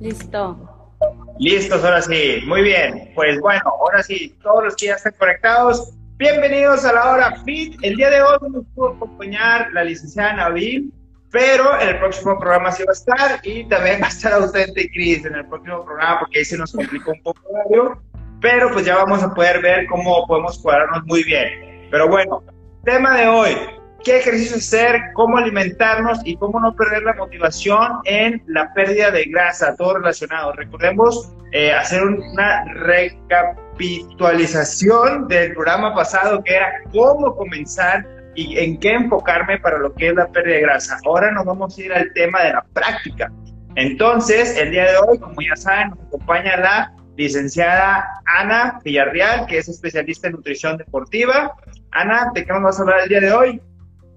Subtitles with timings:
[0.00, 0.90] Listo.
[1.38, 2.42] Listos, ahora sí.
[2.46, 3.12] Muy bien.
[3.14, 7.78] Pues bueno, ahora sí, todos los que ya están conectados, bienvenidos a la hora FIT.
[7.82, 10.92] El día de hoy nos pudo acompañar la licenciada Nabil,
[11.30, 14.88] pero en el próximo programa sí va a estar y también va a estar ausente
[14.90, 18.02] Cris en el próximo programa porque ahí se nos complicó un poco el horario,
[18.40, 21.88] pero pues ya vamos a poder ver cómo podemos cuadrarnos muy bien.
[21.90, 22.42] Pero bueno,
[22.84, 23.56] tema de hoy,
[24.04, 29.24] qué ejercicio hacer, cómo alimentarnos y cómo no perder la motivación en la pérdida de
[29.24, 30.52] grasa, todo relacionado.
[30.52, 38.92] Recordemos eh, hacer una recapitalización del programa pasado que era cómo comenzar y en qué
[38.92, 40.98] enfocarme para lo que es la pérdida de grasa.
[41.06, 43.32] Ahora nos vamos a ir al tema de la práctica.
[43.76, 49.58] Entonces, el día de hoy, como ya saben, nos acompaña la licenciada Ana Villarreal, que
[49.58, 51.54] es especialista en nutrición deportiva.
[51.90, 53.60] Ana, ¿de qué nos vas a hablar el día de hoy?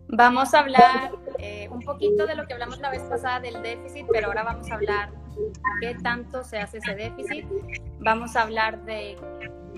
[0.10, 4.06] Vamos a hablar eh, un poquito de lo que hablamos la vez pasada del déficit,
[4.12, 5.10] pero ahora vamos a hablar
[5.82, 7.46] qué tanto se hace ese déficit.
[8.00, 9.18] Vamos a hablar de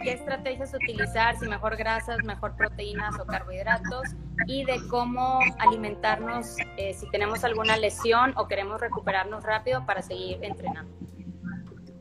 [0.03, 6.93] qué estrategias utilizar, si mejor grasas, mejor proteínas o carbohidratos, y de cómo alimentarnos eh,
[6.93, 10.91] si tenemos alguna lesión o queremos recuperarnos rápido para seguir entrenando.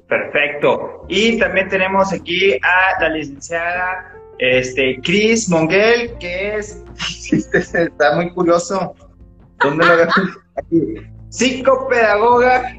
[0.07, 1.05] Perfecto.
[1.09, 6.85] Y también tenemos aquí a la licenciada este, Chris Monguel, que es,
[7.53, 8.95] está muy curioso,
[9.61, 9.93] ¿dónde lo
[10.57, 10.95] Aquí.
[11.29, 12.73] Psicopedagoga,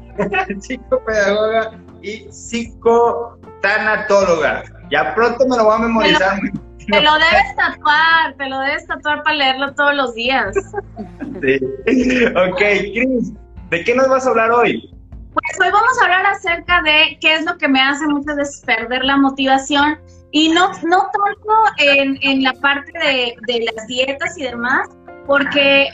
[0.58, 4.64] psicopedagoga y psicotanatóloga.
[4.90, 6.38] Ya pronto me lo voy a memorizar.
[6.86, 10.54] Te lo, debes tatuar, te lo debes tatuar para leerlo todos los días.
[11.40, 11.58] Sí.
[12.36, 13.32] Ok, Chris,
[13.70, 14.92] ¿de qué nos vas a hablar hoy?
[15.32, 18.62] Pues hoy vamos a hablar acerca de qué es lo que me hace muchas veces
[18.66, 20.00] perder la motivación
[20.32, 24.88] y no, no tanto en, en la parte de, de, las dietas y demás,
[25.26, 25.88] porque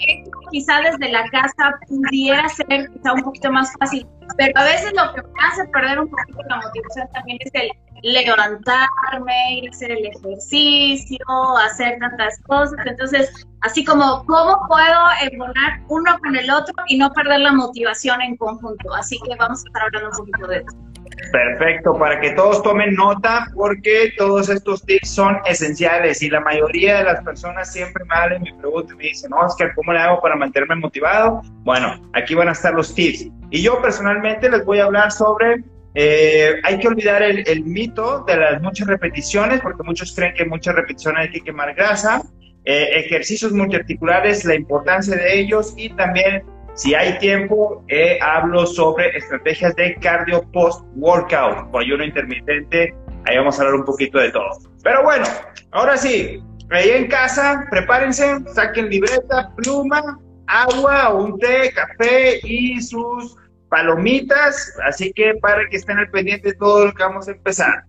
[0.51, 4.07] quizá desde la casa pudiera ser quizá un poquito más fácil,
[4.37, 7.71] pero a veces lo que me hace perder un poquito la motivación también es el
[8.03, 11.19] levantarme, ir a hacer el ejercicio,
[11.59, 12.79] hacer tantas cosas.
[12.85, 13.31] Entonces,
[13.63, 15.01] así como, ¿cómo puedo
[15.31, 18.95] embonar uno con el otro y no perder la motivación en conjunto?
[18.95, 20.96] Así que vamos a estar hablando un poquito de eso.
[21.33, 26.99] Perfecto, para que todos tomen nota porque todos estos tips son esenciales y la mayoría
[26.99, 29.99] de las personas siempre me hablan y me preguntan y me dicen, Oscar, ¿cómo le
[29.99, 31.43] hago para mantenerme motivado?
[31.65, 33.29] Bueno, aquí van a estar los tips.
[33.51, 35.63] Y yo personalmente les voy a hablar sobre,
[35.95, 40.75] eh, hay que olvidar el, mito de las muchas repeticiones porque muchos creen que muchas
[40.75, 42.23] repeticiones hay que quemar grasa,
[42.65, 46.43] eh, ejercicios multiarticulares, la importancia de ellos y también
[46.77, 52.95] si hay tiempo, eh, hablo sobre estrategias de cardio post-workout o ayuno intermitente.
[53.25, 54.51] Ahí vamos a hablar un poquito de todo.
[54.85, 55.25] Pero bueno,
[55.73, 63.37] ahora sí, ahí en casa, prepárense, saquen libreta, pluma, agua, un té, café y sus
[63.71, 64.77] palomitas.
[64.87, 67.85] Así que para que estén al pendiente de todo lo que vamos a empezar.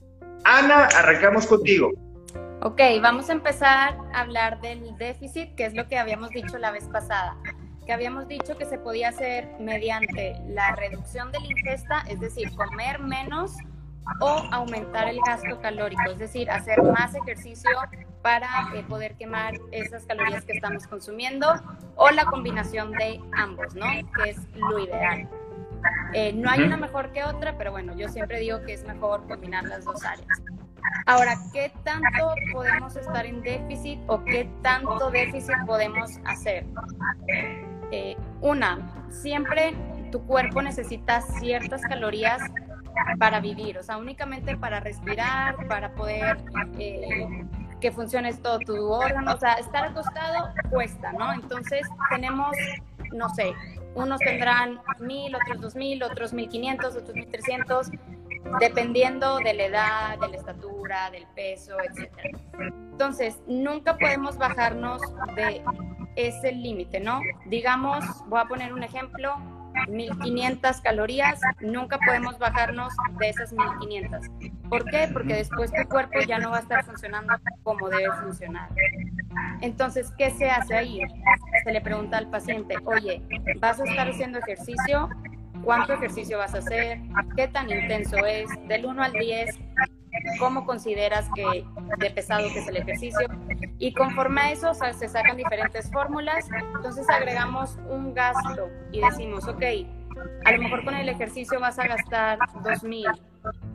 [0.45, 1.91] Ana, arrancamos contigo.
[2.61, 6.71] Ok, vamos a empezar a hablar del déficit, que es lo que habíamos dicho la
[6.71, 7.35] vez pasada
[7.87, 12.53] que habíamos dicho que se podía hacer mediante la reducción de la ingesta, es decir,
[12.55, 13.53] comer menos
[14.19, 17.71] o aumentar el gasto calórico, es decir, hacer más ejercicio
[18.21, 21.47] para eh, poder quemar esas calorías que estamos consumiendo
[21.95, 23.85] o la combinación de ambos, ¿no?
[24.15, 25.29] Que es lo ideal.
[26.13, 29.25] Eh, no hay una mejor que otra, pero bueno, yo siempre digo que es mejor
[29.27, 30.41] combinar las dos áreas.
[31.05, 36.65] Ahora, ¿qué tanto podemos estar en déficit o qué tanto déficit podemos hacer?
[37.91, 39.73] Eh, una, siempre
[40.11, 42.41] tu cuerpo necesita ciertas calorías
[43.19, 46.37] para vivir, o sea, únicamente para respirar, para poder
[46.79, 47.45] eh,
[47.79, 51.33] que funcione todo tu órgano, o sea, estar acostado cuesta, ¿no?
[51.33, 52.55] Entonces tenemos,
[53.13, 53.53] no sé,
[53.95, 57.89] unos tendrán mil, otros dos mil, otros mil quinientos, otros mil trescientos,
[58.59, 62.35] dependiendo de la edad, de la estatura, del peso, etc.
[62.91, 65.01] Entonces, nunca podemos bajarnos
[65.35, 65.63] de
[66.17, 67.21] ese límite, ¿no?
[67.45, 69.37] Digamos, voy a poner un ejemplo,
[69.87, 74.25] 1500 calorías, nunca podemos bajarnos de esas 1500.
[74.67, 75.07] ¿Por qué?
[75.13, 78.69] Porque después tu cuerpo ya no va a estar funcionando como debe funcionar.
[79.61, 81.01] Entonces, ¿qué se hace ahí?
[81.63, 83.21] Se le pregunta al paciente, oye,
[83.59, 85.09] ¿vas a estar haciendo ejercicio?
[85.63, 86.99] ¿Cuánto ejercicio vas a hacer?
[87.35, 88.49] ¿Qué tan intenso es?
[88.67, 89.59] Del 1 al 10,
[90.39, 91.65] cómo consideras que
[91.97, 93.27] de pesado que es el ejercicio
[93.79, 99.63] y conforme a eso se sacan diferentes fórmulas, entonces agregamos un gasto y decimos, ok,
[100.45, 103.05] a lo mejor con el ejercicio vas a gastar 2000,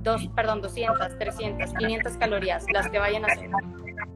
[0.02, 3.50] dos, perdón, 200, 300, 500 calorías, las que vayan a ser.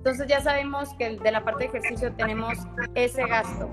[0.06, 2.56] Entonces ya sabemos que de la parte de ejercicio tenemos
[2.94, 3.70] ese gasto.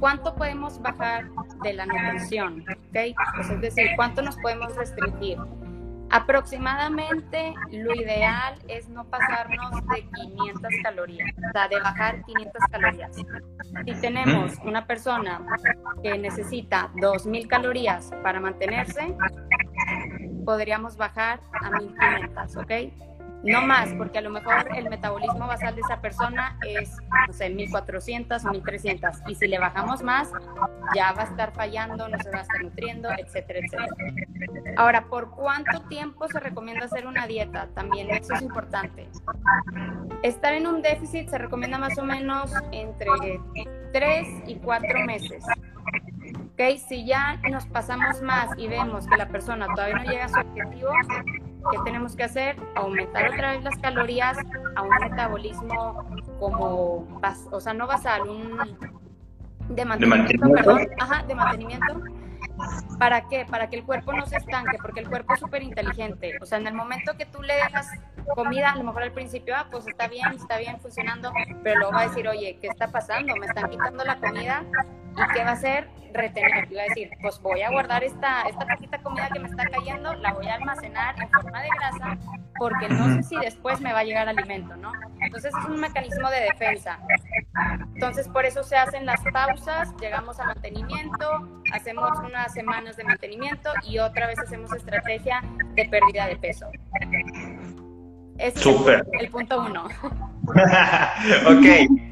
[0.00, 1.28] ¿Cuánto podemos bajar
[1.62, 2.64] de la nutrición?
[2.88, 3.14] ¿Okay?
[3.34, 5.38] Pues es decir, ¿cuánto nos podemos restringir?
[6.10, 13.16] Aproximadamente lo ideal es no pasarnos de 500 calorías, o sea, de bajar 500 calorías.
[13.84, 15.44] Si tenemos una persona
[16.02, 19.16] que necesita 2000 calorías para mantenerse,
[20.44, 22.72] podríamos bajar a 1500, ¿ok?
[23.42, 26.96] No más, porque a lo mejor el metabolismo basal de esa persona es,
[27.28, 29.16] no sé, 1400 o 1300.
[29.28, 30.32] Y si le bajamos más,
[30.94, 34.25] ya va a estar fallando, no se va a estar nutriendo, etcétera, etcétera.
[34.76, 37.68] Ahora, ¿por cuánto tiempo se recomienda hacer una dieta?
[37.74, 39.08] También eso es importante.
[40.22, 43.40] Estar en un déficit se recomienda más o menos entre
[43.92, 45.44] 3 y 4 meses.
[46.52, 46.78] ¿Okay?
[46.78, 50.40] Si ya nos pasamos más y vemos que la persona todavía no llega a su
[50.40, 50.90] objetivo,
[51.70, 52.56] ¿qué tenemos que hacer?
[52.74, 54.38] Aumentar otra vez las calorías
[54.74, 56.04] a un metabolismo
[56.38, 57.20] como,
[57.50, 58.96] o sea, no basal, un
[59.68, 62.02] de mantenimiento, perdón, ajá, de mantenimiento.
[62.98, 63.44] ¿Para qué?
[63.44, 66.32] Para que el cuerpo no se estanque, porque el cuerpo es súper inteligente.
[66.40, 67.88] O sea, en el momento que tú le dejas
[68.34, 71.32] comida, a lo mejor al principio, ah, pues está bien, está bien funcionando,
[71.62, 73.34] pero luego va a decir, oye, ¿qué está pasando?
[73.36, 74.64] Me están quitando la comida
[75.16, 75.88] ¿Y qué va a hacer?
[76.12, 76.70] Retener.
[76.70, 80.14] Iba a decir, pues voy a guardar esta, esta poquita comida que me está cayendo,
[80.14, 82.18] la voy a almacenar en forma de grasa,
[82.58, 84.92] porque no sé si después me va a llegar alimento, ¿no?
[85.20, 86.98] Entonces es un mecanismo de defensa.
[87.94, 93.70] Entonces por eso se hacen las pausas, llegamos a mantenimiento, hacemos unas semanas de mantenimiento
[93.86, 95.42] y otra vez hacemos estrategia
[95.74, 96.70] de pérdida de peso.
[98.38, 99.84] Ese es el punto uno.
[100.46, 101.66] ok,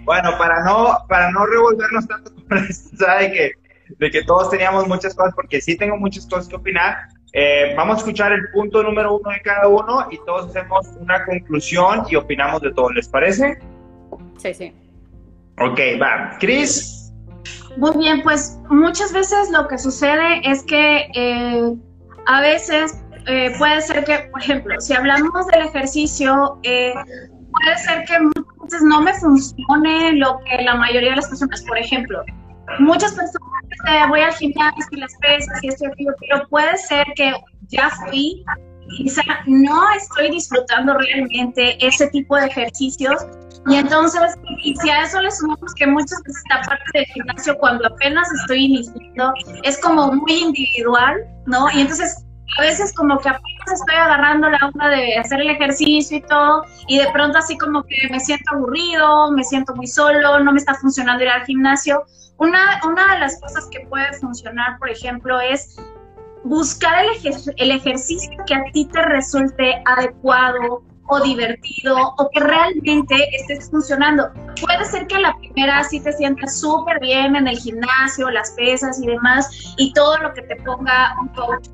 [0.05, 3.53] bueno, para no, para no revolvernos tanto con esto, de que,
[3.99, 6.97] de que todos teníamos muchas cosas, porque sí tengo muchas cosas que opinar,
[7.37, 11.25] eh, vamos a escuchar el punto número uno de cada uno y todos hacemos una
[11.25, 13.59] conclusión y opinamos de todo, ¿les parece?
[14.39, 14.73] Sí, sí.
[15.59, 16.37] Ok, va.
[16.39, 17.13] Cris.
[17.77, 21.75] Muy bien, pues muchas veces lo que sucede es que eh,
[22.27, 28.19] a veces eh, puede ser que, por ejemplo, si hablamos del ejercicio, puede ser que
[28.21, 32.23] muchas no me funcione lo que la mayoría de las personas, por ejemplo,
[32.79, 37.07] muchas personas dicen, voy al gimnasio y las pesas y esto y pero puede ser
[37.17, 37.33] que
[37.69, 38.45] ya fui
[38.97, 43.27] quizá no estoy disfrutando realmente ese tipo de ejercicios
[43.67, 44.21] y entonces,
[44.63, 48.29] y si a eso le sumamos que muchas veces la parte del gimnasio cuando apenas
[48.43, 49.33] estoy iniciando
[49.63, 51.71] es como muy individual, ¿no?
[51.73, 52.24] Y entonces
[52.59, 56.65] a veces como que apenas estoy agarrando la onda de hacer el ejercicio y todo,
[56.87, 60.59] y de pronto así como que me siento aburrido, me siento muy solo, no me
[60.59, 62.05] está funcionando ir al gimnasio.
[62.39, 65.77] Una, una de las cosas que puede funcionar, por ejemplo, es
[66.45, 73.15] buscar el, el ejercicio que a ti te resulte adecuado, o divertido o que realmente
[73.37, 74.31] estés funcionando.
[74.61, 79.01] Puede ser que la primera sí te sientas súper bien en el gimnasio, las pesas
[79.01, 81.69] y demás, y todo lo que te ponga un coach,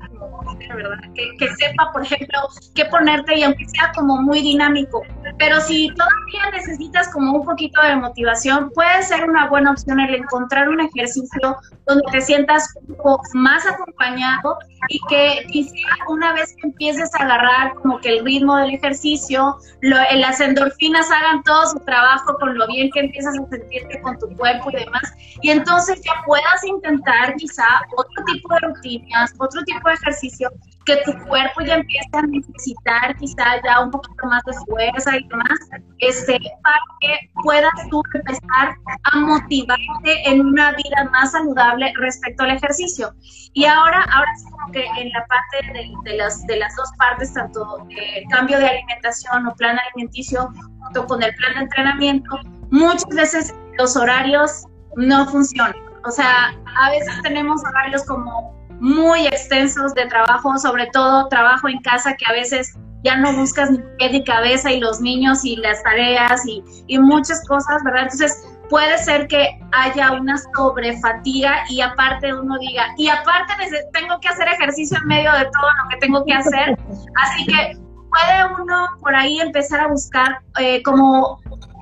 [0.75, 0.97] ¿verdad?
[1.15, 2.39] Que, que sepa, por ejemplo,
[2.75, 5.01] qué ponerte y aunque sea como muy dinámico.
[5.37, 10.15] Pero si todavía necesitas como un poquito de motivación, puede ser una buena opción el
[10.15, 11.57] encontrar un ejercicio
[11.87, 14.57] donde te sientas un poco más acompañado
[14.89, 15.73] y que quizá
[16.07, 21.09] una vez que empieces a agarrar como que el ritmo del ejercicio, lo, las endorfinas
[21.11, 24.77] hagan todo su trabajo con lo bien que empiezas a sentirte con tu cuerpo y
[24.77, 27.65] demás, y entonces ya puedas intentar quizá
[27.95, 30.49] otro tipo de rutinas, otro tipo de ejercicio
[30.85, 35.27] que tu cuerpo ya empiece a necesitar quizá ya un poquito más de fuerza y
[35.27, 35.59] demás,
[35.99, 42.51] este, para que puedas tú empezar a motivarte en una vida más saludable respecto al
[42.51, 43.13] ejercicio.
[43.53, 47.33] Y ahora, ahora sí que en la parte de, de las, de las dos partes,
[47.33, 50.49] tanto el cambio de alimentación o plan alimenticio,
[50.79, 52.39] junto con el plan de entrenamiento,
[52.71, 54.65] muchas veces los horarios
[54.95, 55.75] no funcionan.
[56.05, 61.79] O sea, a veces tenemos horarios como muy extensos de trabajo, sobre todo trabajo en
[61.81, 65.55] casa que a veces ya no buscas ni pie ni cabeza y los niños y
[65.55, 68.03] las tareas y, muchas cosas, ¿verdad?
[68.03, 73.53] Entonces puede ser que haya una sobrefatiga y aparte uno diga, y aparte
[73.93, 76.77] tengo que hacer ejercicio en medio de todo lo que tengo que hacer,
[77.17, 77.77] así que
[78.09, 81.39] puede uno por ahí empezar a buscar eh, como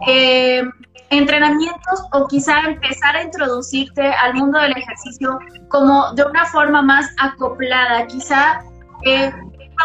[0.08, 0.63] eh,
[1.10, 5.39] entrenamientos o quizá empezar a introducirte al mundo del ejercicio
[5.70, 8.62] como de una forma más acoplada, quizá
[9.06, 9.32] eh,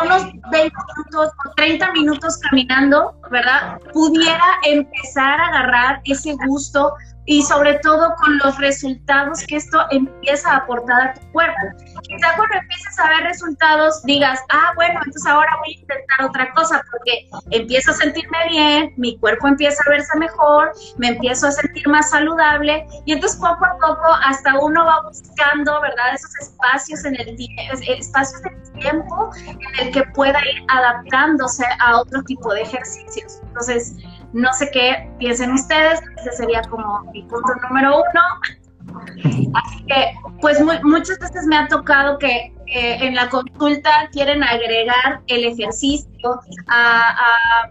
[0.03, 3.79] unos 20 minutos o 30 minutos caminando, ¿verdad?
[3.93, 6.95] Pudiera empezar a agarrar ese gusto
[7.27, 11.59] y sobre todo con los resultados que esto empieza a aportar a tu cuerpo.
[12.03, 16.53] Quizá cuando empieces a ver resultados digas, ah, bueno, entonces ahora voy a intentar otra
[16.53, 21.53] cosa porque empiezo a sentirme bien, mi cuerpo empieza a verse mejor, me empiezo a
[21.53, 26.15] sentir más saludable y entonces poco a poco hasta uno va buscando, ¿verdad?
[26.15, 27.37] Esos espacios en el
[27.89, 28.51] espacios de
[28.81, 33.41] tiempo en el que pueda ir adaptándose a otro tipo de ejercicios.
[33.43, 33.97] Entonces,
[34.35, 38.21] no sé qué piensen ustedes, ese sería como mi punto número uno.
[39.55, 45.45] Así que, pues muchas veces me ha tocado que en la consulta quieren agregar el
[45.45, 47.69] ejercicio a,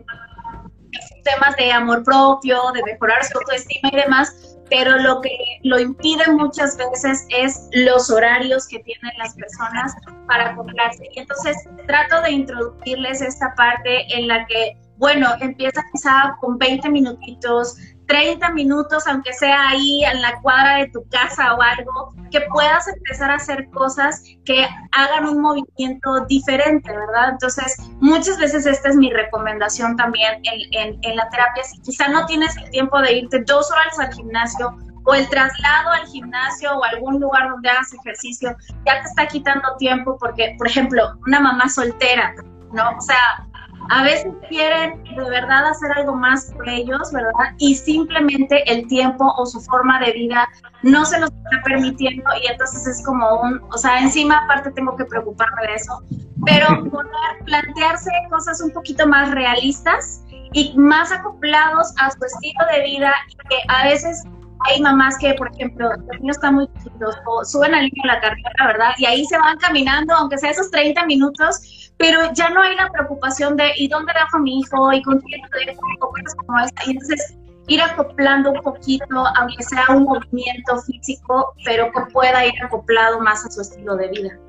[1.23, 6.29] temas de amor propio, de mejorar su autoestima y demás, pero lo que lo impide
[6.31, 9.93] muchas veces es los horarios que tienen las personas
[10.27, 11.09] para acoplarse.
[11.13, 16.89] Y entonces trato de introducirles esta parte en la que bueno, empieza quizá con 20
[16.89, 17.75] minutitos,
[18.07, 22.87] 30 minutos, aunque sea ahí en la cuadra de tu casa o algo, que puedas
[22.87, 27.31] empezar a hacer cosas que hagan un movimiento diferente, ¿verdad?
[27.31, 31.65] Entonces, muchas veces esta es mi recomendación también en, la terapia.
[31.65, 35.89] Si quizá no tienes el tiempo de irte dos horas al gimnasio o el traslado
[35.89, 38.55] al gimnasio o algún lugar donde hagas ejercicio,
[38.85, 42.33] ya te está quitando tiempo porque, por ejemplo, una mamá soltera,
[42.71, 42.97] ¿no?
[42.97, 43.45] O sea,
[43.93, 47.53] a veces quieren de verdad hacer algo más por ellos, ¿verdad?
[47.59, 50.47] Y simplemente el tiempo o su forma de vida
[50.81, 54.95] no se los está permitiendo y entonces es como un, o sea, encima aparte tengo
[54.95, 56.01] que preocuparme de eso,
[56.43, 57.11] pero poder
[57.45, 60.23] plantearse cosas un poquito más realistas
[60.53, 64.23] y más acoplados a su estilo de vida y que a veces
[64.65, 68.07] hay mamás que, por ejemplo, los niños están muy chiquitos o suben al niño a
[68.07, 68.91] la carrera, ¿verdad?
[68.97, 72.89] Y ahí se van caminando, aunque sea esos 30 minutos, pero ya no hay la
[72.89, 74.93] preocupación de ¿y dónde dejo a mi hijo?
[74.93, 75.81] ¿y con quién lo dejo?
[75.99, 76.81] cosas como esta.
[76.85, 77.35] Y entonces
[77.67, 83.45] ir acoplando un poquito, aunque sea un movimiento físico, pero que pueda ir acoplado más
[83.45, 84.39] a su estilo de vida.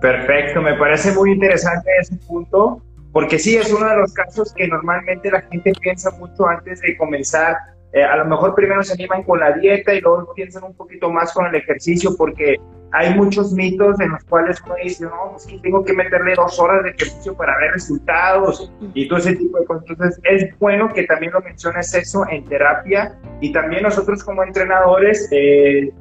[0.00, 4.68] Perfecto, me parece muy interesante ese punto, porque sí es uno de los casos que
[4.68, 7.56] normalmente la gente piensa mucho antes de comenzar.
[7.94, 11.10] Eh, a lo mejor primero se animan con la dieta y luego piensan un poquito
[11.10, 12.56] más con el ejercicio, porque
[12.90, 16.58] hay muchos mitos en los cuales uno dice, no, pues que tengo que meterle dos
[16.58, 19.84] horas de ejercicio para ver resultados y todo ese tipo de cosas.
[19.88, 25.28] Entonces, es bueno que también lo menciones eso en terapia y también nosotros como entrenadores,
[25.30, 25.92] eh,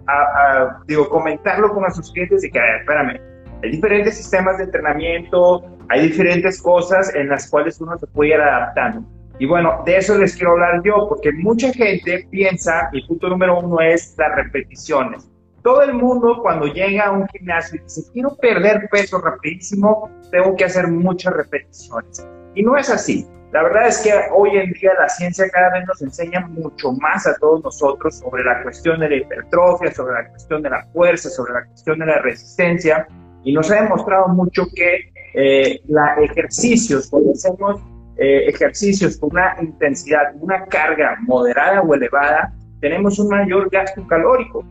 [0.87, 3.21] digo, comentarlo con nuestros clientes de que, a ver, espérame,
[3.63, 8.41] hay diferentes sistemas de entrenamiento, hay diferentes cosas en las cuales uno se puede ir
[8.41, 9.03] adaptando.
[9.39, 13.59] Y bueno, de eso les quiero hablar yo, porque mucha gente piensa, el punto número
[13.59, 15.29] uno es las repeticiones
[15.63, 20.55] todo el mundo cuando llega a un gimnasio y dice, quiero perder peso rapidísimo, tengo
[20.55, 22.27] que hacer muchas repeticiones.
[22.53, 23.25] Y no es así.
[23.53, 27.25] La verdad es que hoy en día la ciencia cada vez nos enseña mucho más
[27.27, 31.29] a todos nosotros sobre la cuestión de la hipertrofia, sobre la cuestión de la fuerza,
[31.29, 33.07] sobre la cuestión de la resistencia.
[33.43, 37.79] Y nos ha demostrado mucho que eh, la ejercicios, cuando hacemos
[38.17, 44.65] eh, ejercicios con una intensidad, una carga moderada o elevada, tenemos un mayor gasto calórico.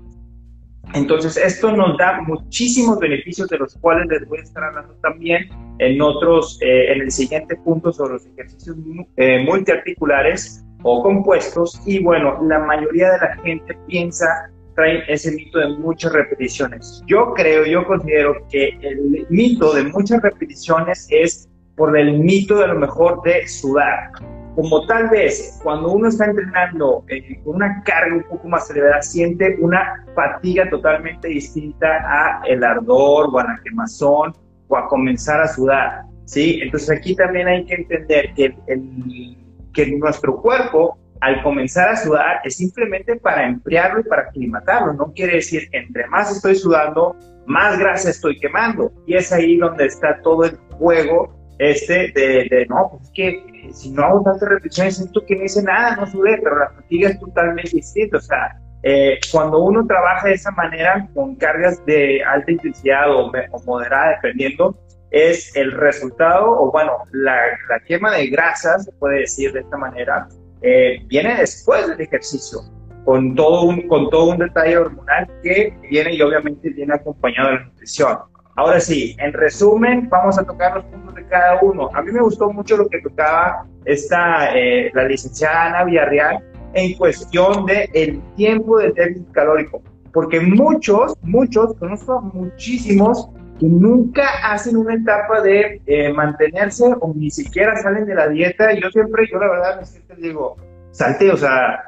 [0.95, 5.49] Entonces, esto nos da muchísimos beneficios de los cuales les voy a estar hablando también
[5.79, 8.77] en otros, eh, en el siguiente punto sobre los ejercicios
[9.17, 11.81] eh, multiarticulares o compuestos.
[11.87, 14.27] Y bueno, la mayoría de la gente piensa,
[14.75, 17.03] trae ese mito de muchas repeticiones.
[17.07, 22.69] Yo creo, yo considero que el mito de muchas repeticiones es por el mito de
[22.69, 24.11] lo mejor de sudar.
[24.55, 29.01] Como tal vez cuando uno está entrenando eh, con una carga un poco más elevada,
[29.01, 34.35] siente una fatiga totalmente distinta a el ardor o a la quemazón
[34.69, 36.61] o a comenzar a sudar, ¿sí?
[36.63, 39.39] Entonces aquí también hay que entender que, el,
[39.73, 45.13] que nuestro cuerpo al comenzar a sudar es simplemente para enfriarlo y para aclimatarlo, no
[45.15, 48.93] quiere decir que entre más estoy sudando, más grasa estoy quemando.
[49.07, 51.33] Y es ahí donde está todo el juego
[51.71, 55.45] este de, de no, pues es que si no hago tantas repeticiones, siento que no
[55.45, 58.17] hice nada, no sudé, pero la fatiga es totalmente distinta.
[58.19, 63.31] O sea, eh, cuando uno trabaja de esa manera, con cargas de alta intensidad o,
[63.65, 64.77] moderada, dependiendo,
[65.11, 67.37] es el resultado, o bueno, la,
[67.69, 70.27] la, quema de grasas, se puede decir de esta manera,
[70.63, 72.61] eh, viene después del ejercicio,
[73.05, 77.55] con todo, un, con todo un detalle hormonal que viene y obviamente viene acompañado de
[77.55, 78.19] la nutrición.
[78.57, 81.89] Ahora sí, en resumen, vamos a tocar los puntos de cada uno.
[81.95, 86.45] A mí me gustó mucho lo que tocaba esta, eh, la licenciada Ana Villarreal
[86.75, 89.83] en cuestión de el tiempo del déficit calórico,
[90.13, 97.31] porque muchos, muchos, conozco muchísimos que nunca hacen una etapa de eh, mantenerse o ni
[97.31, 98.75] siquiera salen de la dieta.
[98.75, 100.57] Yo siempre, yo la verdad, me siempre digo,
[100.91, 101.83] salte, o sea,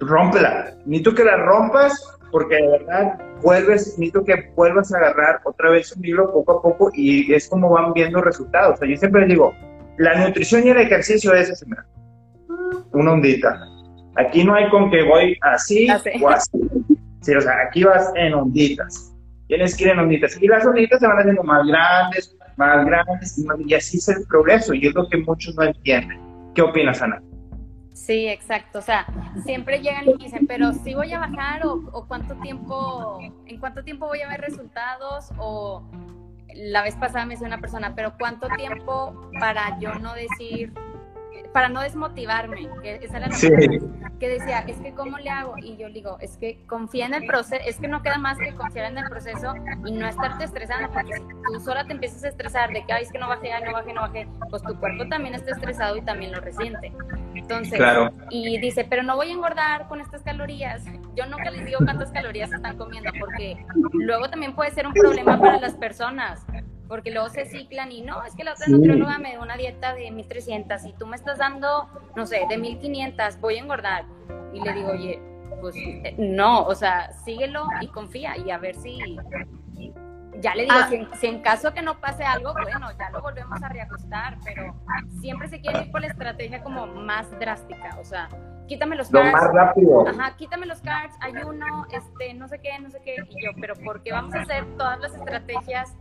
[0.00, 0.74] rómpela.
[0.84, 5.94] Necesito que la rompas porque de verdad vuelves, necesito que vuelvas a agarrar otra vez
[5.96, 8.74] un libro poco a poco y es como van viendo resultados.
[8.74, 9.54] O sea, yo siempre digo,
[9.98, 11.64] la nutrición y el ejercicio es
[12.92, 13.60] una ondita.
[14.16, 15.88] Aquí no hay con que voy así
[16.22, 16.58] o así.
[17.20, 19.12] Sí, o sea, aquí vas en onditas.
[19.48, 20.40] Tienes que ir en onditas.
[20.40, 24.74] Y las onditas se van haciendo más grandes, más grandes, y, así es el progreso.
[24.74, 26.18] Y es lo que muchos no entienden.
[26.54, 27.20] ¿Qué opinas, Ana?
[27.96, 28.80] Sí, exacto.
[28.80, 29.06] O sea,
[29.42, 33.82] siempre llegan y dicen, pero si voy a bajar o, o, cuánto tiempo, en cuánto
[33.82, 35.82] tiempo voy a ver resultados o
[36.54, 40.74] la vez pasada me dice una persona, pero cuánto tiempo para yo no decir
[41.56, 43.48] para no desmotivarme, que esa era la sí.
[44.20, 47.24] que decía, es que cómo le hago, y yo digo, es que confía en el
[47.24, 49.54] proceso, es que no queda más que confiar en el proceso
[49.86, 53.04] y no estarte estresando, porque si tú sola te empiezas a estresar de que, ay,
[53.04, 55.96] es que no bajé, ay, no bajé, no bajé, pues tu cuerpo también está estresado
[55.96, 56.92] y también lo resiente.
[57.34, 57.80] Entonces,
[58.28, 60.84] y dice, pero no voy a engordar con estas calorías.
[61.14, 65.40] Yo nunca les digo cuántas calorías están comiendo, porque luego también puede ser un problema
[65.40, 66.44] para las personas
[66.88, 69.94] porque luego se ciclan y no, es que la otra nutrióloga me dio una dieta
[69.94, 74.04] de 1300 y tú me estás dando, no sé, de 1500, voy a engordar.
[74.52, 75.20] Y le digo, oye,
[75.60, 78.98] pues eh, no, o sea, síguelo y confía y a ver si,
[80.40, 80.88] ya le digo, ah.
[81.18, 84.74] si, en, caso que no pase algo, bueno, ya lo volvemos a reajustar, pero
[85.20, 88.28] siempre se quiere ir por la estrategia como más drástica, o sea,
[88.66, 89.32] quítame los carbs.
[89.32, 90.08] Lo más rápido.
[90.08, 93.74] Ajá, quítame los carbs, ayuno, este, no sé qué, no sé qué, y yo, pero
[93.76, 95.94] ¿por qué vamos a hacer todas las estrategias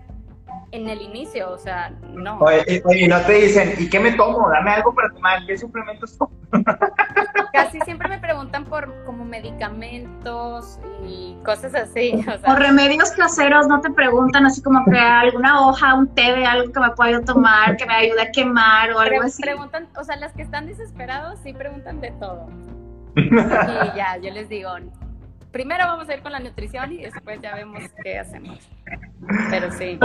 [0.71, 2.37] en el inicio, o sea, no.
[2.39, 4.49] Oye, y no te dicen, ¿y qué me tomo?
[4.49, 6.31] Dame algo para tomar, ¿qué suplementos tomo?
[7.53, 12.25] Casi siempre me preguntan por como medicamentos y cosas así.
[12.45, 16.71] O, remedios caseros, no te preguntan así como que alguna hoja, un té de algo
[16.71, 19.41] que me pueda tomar, que me ayude a quemar o algo así.
[19.41, 22.49] Preguntan, o sea, las que están desesperados sí preguntan de todo.
[23.15, 24.69] y ya, yo les digo,
[25.55, 28.59] primero vamos a ir con la nutrición y después ya vemos qué hacemos.
[29.49, 29.97] Pero sí.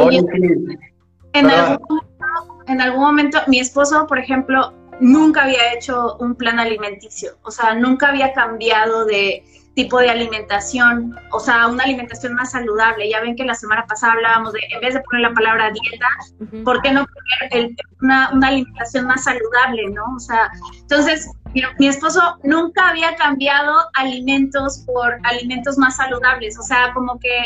[1.33, 6.61] en, algún momento, en algún momento, mi esposo, por ejemplo, nunca había hecho un plan
[6.61, 9.43] alimenticio, o sea, nunca había cambiado de
[9.75, 13.09] tipo de alimentación, o sea, una alimentación más saludable.
[13.09, 16.09] Ya ven que la semana pasada hablábamos de, en vez de poner la palabra dieta,
[16.65, 20.05] ¿por qué no poner una, una, alimentación más saludable, no?
[20.17, 21.31] O sea, entonces,
[21.79, 27.39] mi, esposo nunca había cambiado alimentos por alimentos más saludables, o sea, como que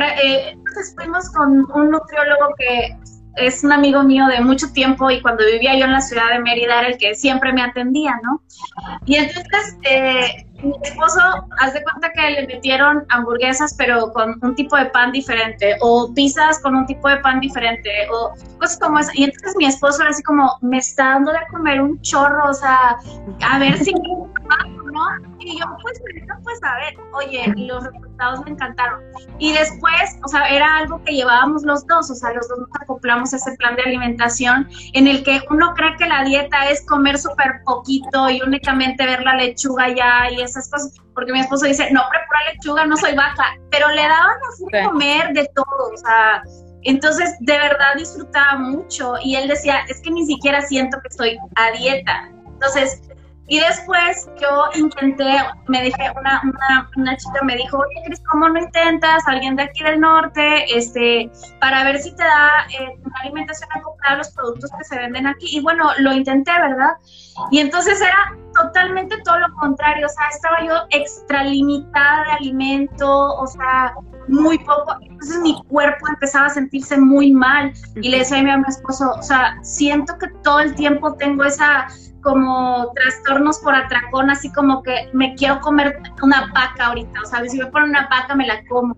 [0.00, 2.96] eh, entonces fuimos con un nutriólogo que
[3.36, 6.40] es un amigo mío de mucho tiempo y cuando vivía yo en la ciudad de
[6.40, 8.42] Mérida era el que siempre me atendía, ¿no?
[9.06, 11.20] Y entonces eh, mi esposo,
[11.60, 16.12] haz de cuenta que le metieron hamburguesas pero con un tipo de pan diferente o
[16.14, 19.12] pizzas con un tipo de pan diferente o cosas como esa.
[19.14, 22.54] Y entonces mi esposo era así como, me está dando de comer un chorro, o
[22.54, 22.96] sea,
[23.48, 23.92] a ver si...
[23.92, 25.00] ¿no?
[25.38, 26.00] Y yo, pues,
[26.42, 29.00] pues, a ver, oye, los resultados me encantaron.
[29.38, 32.68] Y después, o sea, era algo que llevábamos los dos, o sea, los dos nos
[32.80, 36.84] acoplamos a ese plan de alimentación en el que uno cree que la dieta es
[36.86, 41.66] comer súper poquito y únicamente ver la lechuga ya y esas cosas, porque mi esposo
[41.66, 45.96] dice, no, prepara lechuga, no soy vaca, pero le daban así comer de todo, o
[45.96, 46.42] sea,
[46.82, 51.38] entonces de verdad disfrutaba mucho y él decía, es que ni siquiera siento que estoy
[51.56, 52.30] a dieta.
[52.46, 53.00] Entonces,
[53.48, 58.46] y después yo intenté, me dije, una, una, una chica me dijo, oye, Cris, ¿cómo
[58.46, 63.20] no intentas alguien de aquí del norte, este, para ver si te da eh, una
[63.22, 63.70] alimentación
[64.06, 65.46] a los productos que se venden aquí?
[65.50, 66.92] Y bueno, lo intenté, ¿verdad?
[67.50, 73.46] Y entonces era totalmente todo lo contrario, o sea, estaba yo extralimitada de alimento, o
[73.46, 73.94] sea,
[74.28, 78.64] muy poco, entonces mi cuerpo empezaba a sentirse muy mal y le decía a mi
[78.68, 81.86] esposo, o sea, siento que todo el tiempo tengo esa
[82.22, 87.44] como trastornos por atracón, así como que me quiero comer una vaca ahorita, o sea,
[87.48, 88.94] si me ponen una vaca me la como.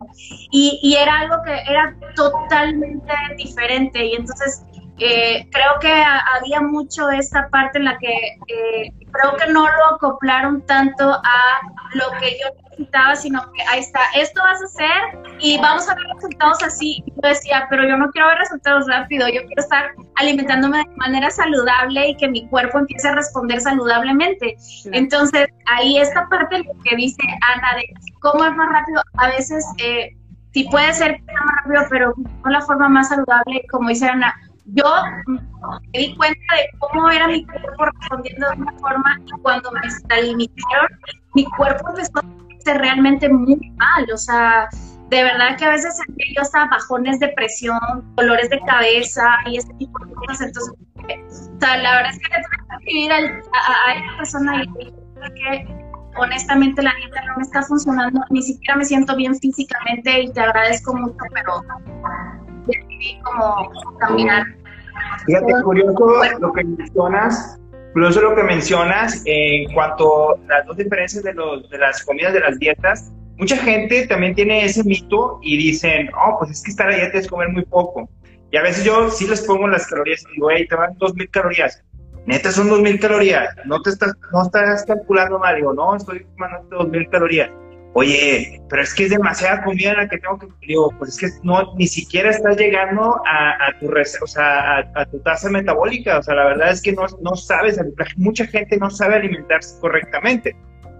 [0.50, 4.64] Y, era algo que era totalmente diferente y entonces
[4.98, 5.90] eh, creo que
[6.36, 8.12] había mucho esta parte en la que
[8.48, 11.60] eh, creo que no lo acoplaron tanto a
[11.94, 15.94] lo que yo necesitaba, sino que ahí está, esto vas a hacer y vamos a
[15.94, 17.02] ver resultados así.
[17.06, 21.30] yo decía, pero yo no quiero ver resultados rápido, yo quiero estar alimentándome de manera
[21.30, 24.56] saludable y que mi cuerpo empiece a responder saludablemente.
[24.92, 27.22] Entonces, ahí esta parte que dice
[27.54, 27.84] Ana de
[28.20, 30.16] cómo es más rápido, a veces eh,
[30.52, 34.34] sí puede ser más rápido, pero no la forma más saludable, como dice Ana,
[34.74, 34.84] yo
[35.92, 39.80] me di cuenta de cómo era mi cuerpo respondiendo de una forma y cuando me
[39.80, 40.88] extralimitaron,
[41.34, 44.68] mi cuerpo empezó a realmente muy mal, o sea,
[45.08, 46.00] de verdad que a veces
[46.36, 47.78] yo hasta bajones de presión,
[48.16, 50.74] dolores de cabeza y ese tipo de cosas, entonces,
[51.56, 54.92] o sea, la verdad es que le tuve que escribir a, a, esa persona y
[55.34, 55.66] que
[56.16, 60.40] honestamente la dieta no me está funcionando, ni siquiera me siento bien físicamente y te
[60.40, 61.62] agradezco mucho, pero
[62.66, 64.44] decidí como caminar.
[65.26, 67.60] Fíjate, curioso lo que mencionas,
[67.92, 72.32] curioso lo que mencionas en cuanto a las dos diferencias de, los, de las comidas
[72.32, 73.12] de las dietas.
[73.36, 77.18] Mucha gente también tiene ese mito y dicen, oh, pues es que estar a dieta
[77.18, 78.08] es comer muy poco.
[78.50, 81.30] Y a veces yo sí les pongo las calorías y digo, hey, te van 2.000
[81.30, 81.82] calorías.
[82.26, 83.54] Neta, son 2.000 calorías.
[83.64, 85.56] No te estás, no estás calculando mal.
[85.56, 87.50] Digo, no, estoy tomando 2.000 calorías.
[87.92, 90.46] Oye, pero es que es demasiada comida la que tengo que...
[90.64, 93.90] Digo, pues es que no, ni siquiera estás llegando a, a tu,
[94.22, 96.18] o sea, a, tu tasa metabólica.
[96.18, 97.80] O sea, la verdad es que no, no sabes,
[98.16, 100.54] mucha gente no sabe alimentarse correctamente.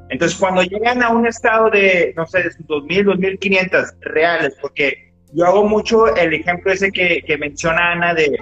[0.09, 5.68] Entonces, cuando llegan a un estado de, no sé, 2.000, 2.500 reales, porque yo hago
[5.68, 8.37] mucho el ejemplo ese que, que menciona Ana de,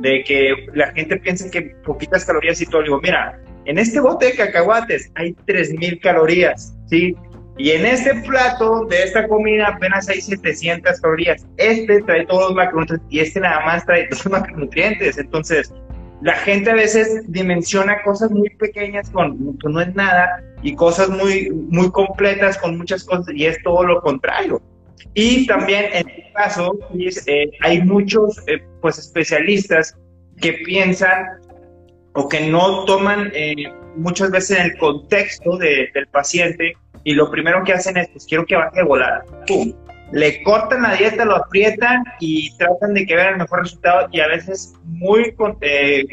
[0.00, 2.82] de, que la gente piensa que poquitas calorías y todo.
[2.82, 7.16] Digo, mira, en este bote de cacahuates hay 3.000 calorías, ¿sí?
[7.56, 11.46] Y en este plato de esta comida apenas hay 700 calorías.
[11.56, 15.18] Este trae todos los macronutrientes y este nada más trae los macronutrientes.
[15.18, 15.72] Entonces,
[16.20, 21.10] la gente a veces dimensiona cosas muy pequeñas con que no es nada y cosas
[21.10, 24.60] muy, muy completas con muchas cosas y es todo lo contrario.
[25.12, 26.76] Y también en este caso
[27.26, 29.96] eh, hay muchos eh, pues especialistas
[30.40, 31.40] que piensan
[32.14, 33.54] o que no toman eh,
[33.96, 38.56] muchas veces el contexto del paciente y lo primero que hacen es, pues quiero que
[38.56, 39.24] baje de volada.
[39.46, 39.72] ¡Pum!
[40.12, 44.20] Le cortan la dieta, lo aprietan y tratan de que vean el mejor resultado y
[44.20, 45.34] a veces muy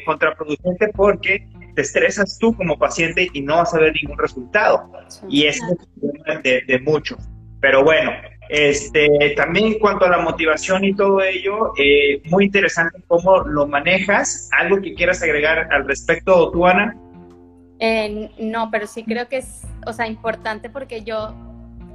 [0.05, 4.91] contraproducente porque te estresas tú como paciente y no vas a ver ningún resultado.
[5.29, 5.59] Y es
[6.43, 7.19] de, de muchos.
[7.59, 8.11] Pero bueno,
[8.51, 13.65] este, también en cuanto a la motivación y todo ello, eh, muy interesante cómo lo
[13.65, 14.49] manejas.
[14.59, 16.93] ¿Algo que quieras agregar al respecto, tú, Ana?
[17.79, 21.33] Eh, no, pero sí creo que es, o sea, importante porque yo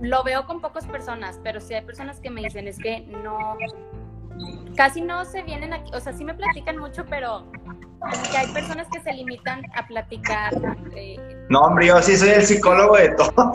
[0.00, 3.56] lo veo con pocas personas, pero sí hay personas que me dicen, es que no,
[4.76, 7.46] casi no se vienen aquí, o sea, sí me platican mucho, pero
[8.30, 10.52] que hay personas que se limitan a platicar.
[10.94, 11.16] Eh,
[11.48, 13.52] no, hombre, yo sí soy el psicólogo de todo.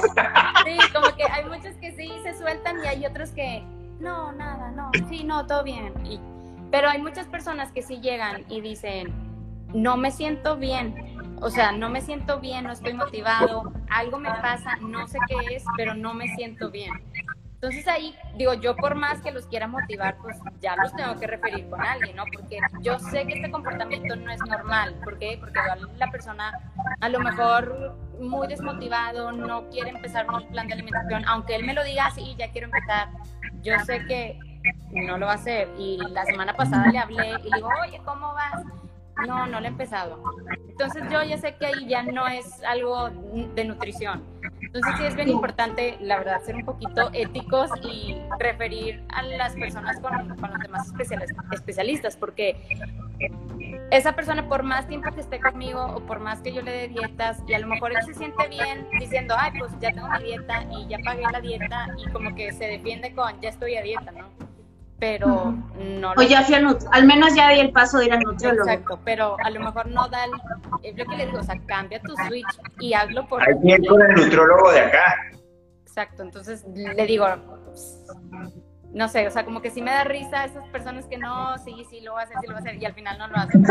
[0.66, 3.64] Sí, como que hay muchos que sí se sueltan y hay otros que,
[4.00, 5.94] no, nada, no, sí, no, todo bien.
[6.06, 6.20] Y,
[6.72, 9.14] pero hay muchas personas que sí llegan y dicen,
[9.74, 11.11] no me siento bien.
[11.42, 15.56] O sea, no me siento bien, no estoy motivado, algo me pasa, no sé qué
[15.56, 16.92] es, pero no me siento bien.
[17.56, 21.28] Entonces ahí, digo, yo por más que los quiera motivar, pues ya los tengo que
[21.28, 22.24] referir con alguien, ¿no?
[22.34, 24.96] Porque yo sé que este comportamiento no es normal.
[25.04, 25.38] ¿Por qué?
[25.40, 25.60] Porque
[25.98, 26.60] la persona
[27.00, 31.74] a lo mejor muy desmotivado, no quiere empezar un plan de alimentación, aunque él me
[31.74, 33.10] lo diga, sí, ya quiero empezar,
[33.62, 34.40] yo sé que
[34.92, 35.70] no lo va a hacer.
[35.78, 38.64] Y la semana pasada le hablé y le digo, oye, ¿cómo vas?
[39.28, 40.22] No, no lo he empezado.
[40.68, 43.10] Entonces yo ya sé que ahí ya no es algo
[43.56, 44.24] de nutrición.
[44.62, 49.54] Entonces sí es bien importante, la verdad, ser un poquito éticos y referir a las
[49.54, 50.92] personas con, los demás
[51.52, 52.56] especialistas, porque
[53.92, 56.88] esa persona por más tiempo que esté conmigo o por más que yo le dé
[56.88, 60.24] dietas y a lo mejor él se siente bien diciendo, ay, pues ya tengo mi
[60.24, 63.82] dieta y ya pagué la dieta y como que se defiende con, ya estoy a
[63.82, 64.51] dieta, ¿no?
[65.02, 66.14] Pero no...
[66.16, 68.70] O ya fui al al menos ya di el paso de ir al nutriólogo.
[68.70, 70.26] Exacto, pero a lo mejor no da.
[70.84, 73.42] Es lo que le digo, o sea, cambia tu switch y hazlo por...
[73.42, 73.56] Hay
[73.88, 75.16] con el nutriólogo de acá.
[75.82, 77.26] Exacto, entonces le digo,
[78.94, 81.58] no sé, o sea, como que sí me da risa a esas personas que no,
[81.58, 83.28] sí, sí, lo voy a hacer, sí, lo voy a hacer, y al final no
[83.28, 83.66] lo hacen.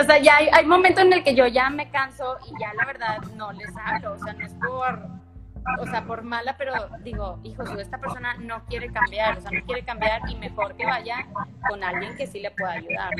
[0.00, 2.74] o sea, ya hay, hay momentos en el que yo ya me canso y ya
[2.74, 5.29] la verdad no les hablo, o sea, no es por
[5.78, 9.64] o sea, por mala, pero digo, hijo, esta persona no quiere cambiar, o sea, no
[9.64, 11.26] quiere cambiar y mejor que vaya
[11.68, 13.10] con alguien que sí le pueda ayudar.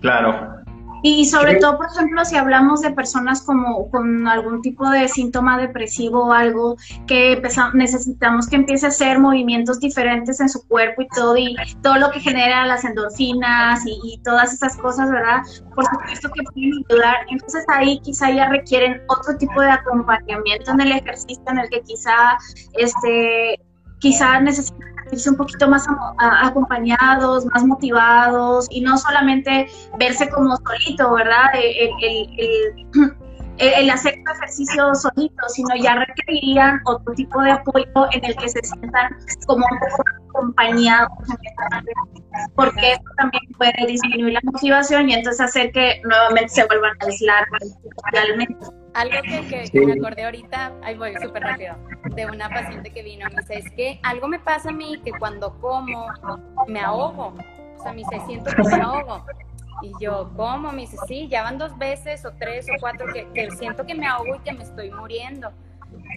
[0.00, 0.62] Claro.
[1.08, 5.56] Y sobre todo, por ejemplo, si hablamos de personas como con algún tipo de síntoma
[5.56, 7.40] depresivo o algo, que
[7.74, 12.10] necesitamos que empiece a hacer movimientos diferentes en su cuerpo y todo, y todo lo
[12.10, 15.42] que genera las endorfinas y, todas esas cosas, ¿verdad?
[15.76, 17.18] Por supuesto que pueden ayudar.
[17.30, 21.82] Entonces ahí quizá ya requieren otro tipo de acompañamiento en el ejercicio, en el que
[21.82, 22.36] quizá,
[22.72, 23.60] este,
[23.98, 24.86] quizá necesitan
[25.28, 25.86] un poquito más
[26.18, 31.46] acompañados, más motivados y no solamente verse como solito, ¿verdad?
[31.54, 31.90] El,
[33.58, 38.60] el, hacer ejercicio solito, sino ya requerirían otro tipo de apoyo en el que se
[38.62, 40.02] sientan como un poco
[40.36, 41.08] acompañados,
[42.54, 47.06] porque eso también puede disminuir la motivación y entonces hacer que nuevamente se vuelvan a
[47.06, 47.46] aislar
[48.12, 48.56] realmente.
[48.94, 51.76] Algo que, que, me acordé ahorita, ahí voy súper rápido,
[52.14, 55.12] de una paciente que vino, me dice, es que algo me pasa a mí que
[55.18, 56.08] cuando como
[56.66, 57.34] me ahogo,
[57.78, 59.24] o sea, me dice, siento que me ahogo.
[59.82, 60.72] Y yo, ¿cómo?
[60.72, 63.94] Me dice, sí, ya van dos veces o tres o cuatro que, que siento que
[63.94, 65.52] me ahogo y que me estoy muriendo.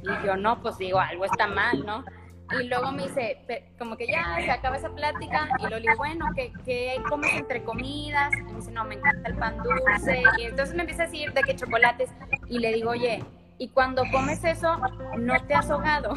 [0.01, 2.05] Y yo, no, pues digo, algo está mal, ¿no?
[2.51, 3.37] Y luego me dice,
[3.77, 7.63] como que ya se acaba esa plática, y lo digo, bueno, ¿qué, ¿qué, comes entre
[7.63, 8.31] comidas?
[8.35, 10.23] Y me dice, no, me encanta el pan dulce.
[10.37, 12.09] Y entonces me empieza a decir de qué chocolates.
[12.47, 13.23] Y le digo, oye,
[13.59, 14.79] y cuando comes eso,
[15.17, 16.13] no te has ahogado.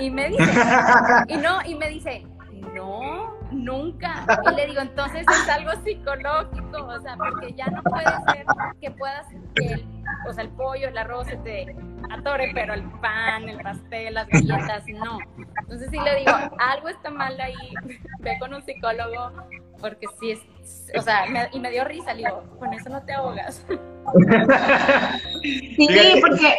[0.00, 0.52] Y me dice,
[1.28, 2.24] y no, y me dice,
[2.74, 4.26] no, nunca.
[4.50, 8.46] Y le digo, entonces es algo psicológico, o sea, porque ya no puede ser
[8.80, 9.86] que puedas, que el,
[10.28, 11.76] o sea, el pollo, el arroz se te
[12.10, 15.18] atore, pero el pan, el pastel, las galletas, no.
[15.60, 17.54] Entonces sí le digo, algo está mal ahí,
[18.20, 19.32] ve con un psicólogo,
[19.80, 20.40] porque sí es,
[20.96, 23.64] o sea, y me dio risa, le digo, con eso no te ahogas.
[25.42, 26.56] Sí, porque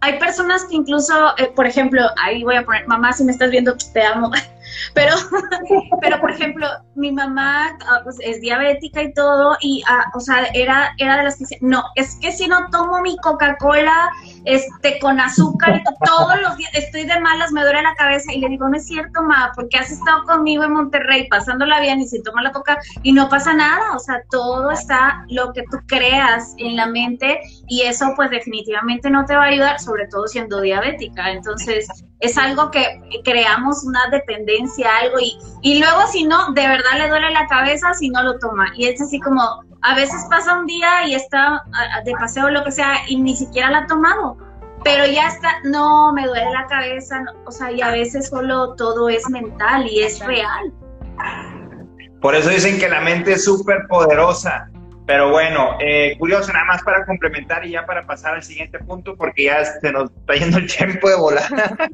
[0.00, 3.50] hay personas que incluso, eh, por ejemplo, ahí voy a poner, mamá, si me estás
[3.50, 4.30] viendo, te amo.
[4.94, 5.14] Pero,
[6.00, 10.46] pero por ejemplo, mi mamá ah, pues, es diabética y todo, y, ah, o sea,
[10.54, 14.10] era, era de las que dice, no, es que si no tomo mi Coca-Cola
[14.44, 18.48] este, con azúcar todos los días estoy de malas, me duele la cabeza, y le
[18.48, 22.22] digo, no es cierto, ma, porque has estado conmigo en Monterrey pasándola bien y si
[22.22, 26.54] toma la coca y no pasa nada, o sea, todo está lo que tú creas
[26.58, 30.60] en la mente y eso pues definitivamente no te va a ayudar, sobre todo siendo
[30.60, 31.30] diabética.
[31.30, 31.86] Entonces,
[32.20, 37.08] es algo que creamos una dependencia, algo, y, y luego si no, de verdad le
[37.08, 38.72] duele la cabeza si no lo toma.
[38.76, 39.42] Y es así como,
[39.82, 41.62] a veces pasa un día y está
[42.04, 44.36] de paseo o lo que sea, y ni siquiera la ha tomado.
[44.84, 49.08] Pero ya está, no, me duele la cabeza, o sea, y a veces solo todo
[49.08, 50.72] es mental y es real.
[52.20, 54.68] Por eso dicen que la mente es súper poderosa.
[55.08, 59.16] Pero bueno, eh, curioso, nada más para complementar y ya para pasar al siguiente punto,
[59.16, 61.44] porque ya se nos está yendo el tiempo de volar.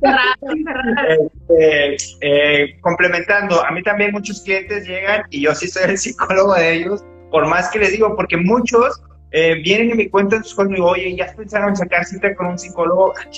[1.46, 6.54] Este, eh, complementando, a mí también muchos clientes llegan y yo sí soy el psicólogo
[6.54, 10.54] de ellos, por más que les digo, porque muchos eh, vienen y me cuentan sus
[10.54, 13.12] cosas y digo, oye, ¿ya pensaron sacar cita con un psicólogo?
[13.18, 13.28] Ah,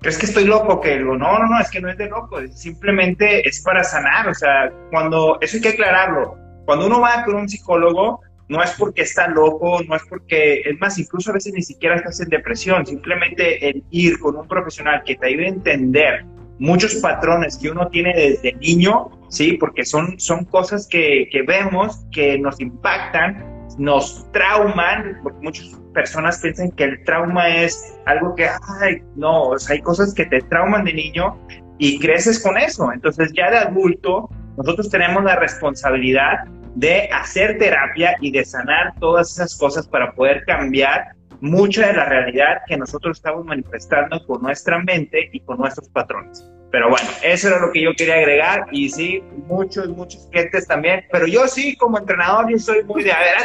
[0.00, 0.80] ¿Crees que estoy loco?
[0.80, 4.34] Que no, no, no, es que no es de loco, simplemente es para sanar, o
[4.34, 9.02] sea, cuando, eso hay que aclararlo, cuando uno va con un psicólogo, no es porque
[9.02, 12.86] está loco, no es porque, es más, incluso a veces ni siquiera estás en depresión,
[12.86, 16.24] simplemente el ir con un profesional que te ayude a entender
[16.58, 19.56] muchos patrones que uno tiene desde niño, ¿sí?
[19.58, 26.38] Porque son, son cosas que, que vemos, que nos impactan, nos trauman, porque muchas personas
[26.40, 28.48] piensan que el trauma es algo que,
[28.80, 31.38] ay, no, hay cosas que te trauman de niño
[31.78, 32.92] y creces con eso.
[32.92, 39.32] Entonces ya de adulto, nosotros tenemos la responsabilidad de hacer terapia y de sanar todas
[39.32, 41.14] esas cosas para poder cambiar
[41.44, 46.42] mucha de la realidad que nosotros estamos manifestando con nuestra mente y con nuestros patrones.
[46.70, 51.04] Pero bueno, eso era lo que yo quería agregar y sí, muchos, muchos clientes también,
[51.12, 53.36] pero yo sí, como entrenador, yo soy muy de, a ver,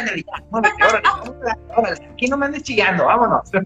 [2.12, 3.50] aquí no me andes chillando, vámonos.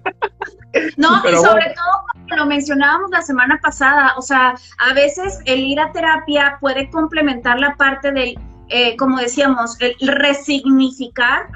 [0.96, 5.78] No, y sobre todo, lo mencionábamos la semana pasada, o sea, a veces el ir
[5.78, 8.36] a terapia puede complementar la parte del
[8.68, 11.48] eh, como decíamos, el resignificar,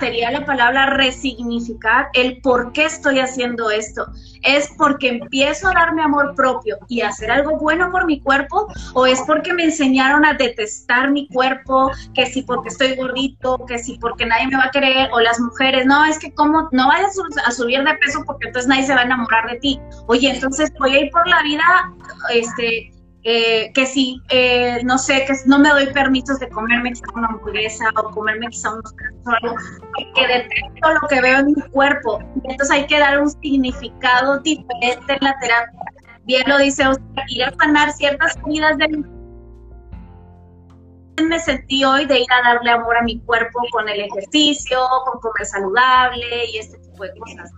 [0.00, 4.06] sería la palabra resignificar el por qué estoy haciendo esto.
[4.42, 8.68] ¿Es porque empiezo a darme amor propio y hacer algo bueno por mi cuerpo?
[8.94, 11.90] ¿O es porque me enseñaron a detestar mi cuerpo?
[12.14, 15.40] Que si porque estoy gordito, que si porque nadie me va a querer, o las
[15.40, 18.94] mujeres, no, es que como no vayas a subir de peso porque entonces nadie se
[18.94, 19.80] va a enamorar de ti.
[20.06, 21.64] Oye, entonces voy a ir por la vida,
[22.32, 22.92] este,
[23.28, 27.26] eh, que si, eh, no sé, que no me doy permisos de comerme quizá una
[27.26, 29.56] hamburguesa o comerme quizá unos algo,
[30.14, 32.20] que detesto lo que veo en mi cuerpo.
[32.44, 35.80] Entonces hay que dar un significado diferente en la terapia.
[36.22, 39.04] Bien lo dice Oscar, ir a sanar ciertas comidas de
[41.24, 45.20] me sentí hoy de ir a darle amor a mi cuerpo con el ejercicio, con
[45.20, 47.52] comer saludable y este tipo de cosas.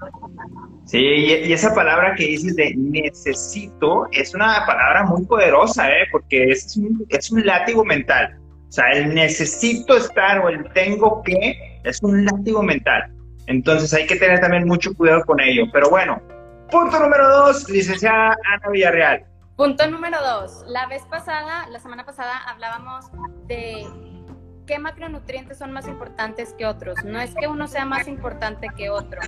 [0.85, 6.07] Sí, y esa palabra que dices de necesito es una palabra muy poderosa, ¿eh?
[6.11, 8.39] porque es un, es un látigo mental.
[8.69, 13.13] O sea, el necesito estar o el tengo que es un látigo mental.
[13.47, 15.65] Entonces hay que tener también mucho cuidado con ello.
[15.73, 16.21] Pero bueno,
[16.71, 19.25] punto número dos, licenciada Ana Villarreal.
[19.57, 20.65] Punto número dos.
[20.69, 23.07] La vez pasada, la semana pasada, hablábamos
[23.47, 23.87] de
[24.69, 27.03] qué macronutrientes son más importantes que otros.
[27.03, 29.21] No es que uno sea más importante que otro.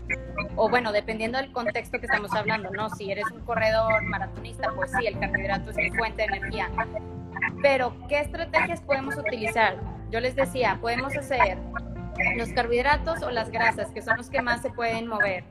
[0.54, 2.90] O bueno, dependiendo del contexto que estamos hablando, ¿no?
[2.90, 6.70] Si eres un corredor maratonista, pues sí, el carbohidrato es mi fuente de energía.
[7.62, 9.78] Pero, ¿qué estrategias podemos utilizar?
[10.10, 11.56] Yo les decía, podemos hacer
[12.36, 15.42] los carbohidratos o las grasas, que son los que más se pueden mover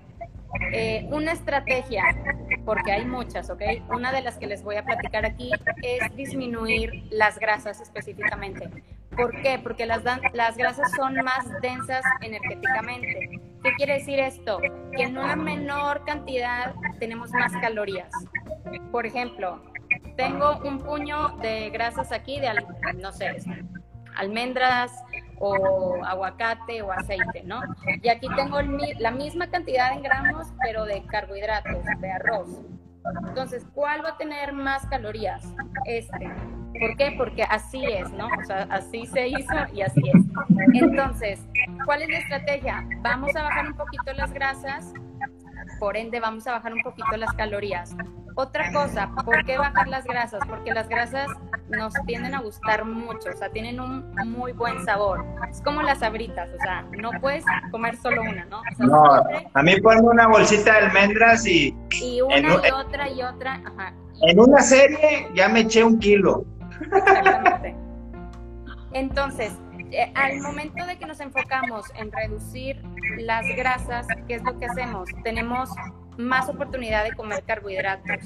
[0.72, 2.04] eh, una estrategia,
[2.64, 3.62] porque hay muchas, ¿ok?
[3.90, 8.70] Una de las que les voy a platicar aquí es disminuir las grasas específicamente.
[9.20, 9.60] ¿Por qué?
[9.62, 10.04] Porque las,
[10.34, 13.42] las grasas son más densas energéticamente.
[13.64, 14.60] ¿Qué quiere decir esto?
[14.96, 18.10] Que en una menor cantidad tenemos más calorías.
[18.92, 19.62] Por ejemplo,
[20.16, 22.50] tengo un puño de grasas aquí de,
[23.02, 23.36] no sé,
[24.16, 24.92] almendras
[25.40, 27.62] o aguacate o aceite, ¿no?
[28.02, 28.62] Y aquí tengo
[29.00, 32.62] la misma cantidad en gramos, pero de carbohidratos, de arroz.
[33.28, 35.54] Entonces, ¿cuál va a tener más calorías?
[35.86, 36.32] Este.
[36.80, 37.14] ¿Por qué?
[37.18, 38.28] Porque así es, ¿no?
[38.28, 40.24] O sea, así se hizo y así es.
[40.74, 41.42] Entonces,
[41.84, 42.88] ¿cuál es la estrategia?
[43.02, 44.94] Vamos a bajar un poquito las grasas,
[45.80, 47.96] por ende vamos a bajar un poquito las calorías.
[48.40, 50.40] Otra cosa, ¿por qué bajar las grasas?
[50.48, 51.28] Porque las grasas
[51.68, 55.26] nos tienden a gustar mucho, o sea, tienen un muy buen sabor.
[55.52, 58.62] Es como las abritas, o sea, no puedes comer solo una, ¿no?
[58.78, 59.24] no,
[59.54, 61.76] a mí ponme una bolsita de almendras y...
[62.02, 63.94] Y una y otra y otra, ajá.
[64.22, 66.46] En una serie ya me eché un kilo.
[66.80, 67.76] Exactamente.
[68.94, 69.52] Entonces,
[69.92, 72.82] eh, al momento de que nos enfocamos en reducir
[73.18, 75.10] las grasas, ¿qué es lo que hacemos?
[75.26, 75.70] Tenemos
[76.20, 78.18] más oportunidad de comer carbohidratos.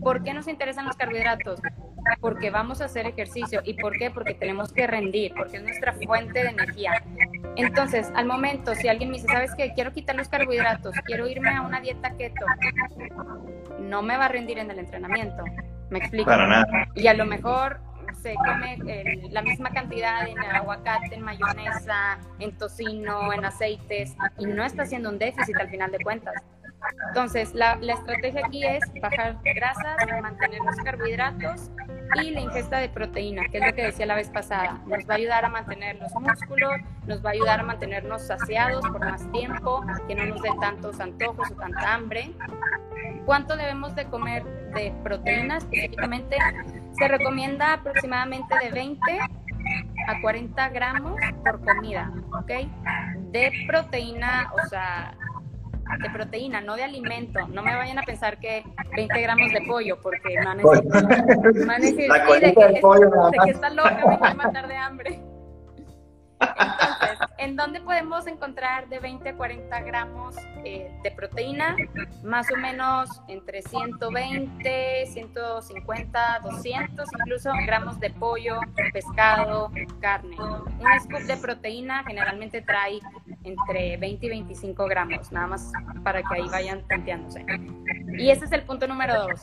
[0.00, 1.60] ¿Por qué nos interesan los carbohidratos?
[2.20, 3.60] Porque vamos a hacer ejercicio.
[3.62, 4.10] ¿Y por qué?
[4.10, 7.02] Porque tenemos que rendir, porque es nuestra fuente de energía.
[7.56, 9.74] Entonces, al momento, si alguien me dice, ¿sabes qué?
[9.74, 12.46] Quiero quitar los carbohidratos, quiero irme a una dieta keto,
[13.80, 15.44] no me va a rendir en el entrenamiento.
[15.90, 16.30] ¿Me explico?
[16.30, 16.66] Para nada.
[16.94, 17.80] Y a lo mejor
[18.22, 18.78] se come
[19.30, 25.10] la misma cantidad en aguacate, en mayonesa, en tocino, en aceites, y no está haciendo
[25.10, 26.34] un déficit al final de cuentas.
[27.08, 31.70] Entonces, la, estrategia aquí es bajar grasas, mantener los carbohidratos
[32.22, 34.80] y la ingesta de proteína, que es lo que decía la vez pasada.
[34.86, 36.72] Nos va a ayudar a mantener los músculos,
[37.06, 41.00] nos va a ayudar a mantenernos saciados por más tiempo, que no nos dé tantos
[41.00, 42.32] antojos o tanta hambre.
[43.24, 46.36] ¿Cuánto debemos de comer de proteína específicamente?
[46.98, 49.00] Se recomienda aproximadamente de 20
[50.08, 52.50] a 40 gramos por comida, ¿ok?
[53.32, 55.14] De proteína, o sea,
[56.02, 57.46] de proteína, no de alimento.
[57.48, 61.70] No me vayan a pensar que 20 gramos de pollo, porque van a decir, van
[61.70, 65.20] a decir de, que, de que está loca, me quiere matar de hambre.
[66.40, 71.76] Entonces, ¿en dónde podemos encontrar de 20 a 40 gramos eh, de proteína?
[72.22, 78.60] Más o menos entre 120, 150, 200 incluso gramos de pollo,
[78.92, 79.70] pescado,
[80.00, 80.36] carne.
[80.38, 83.00] Un scoop de proteína generalmente trae
[83.44, 85.72] entre 20 y 25 gramos, nada más
[86.02, 87.44] para que ahí vayan tanteándose.
[88.18, 89.40] Y ese es el punto número dos.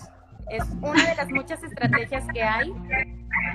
[0.49, 2.73] Es una de las muchas estrategias que hay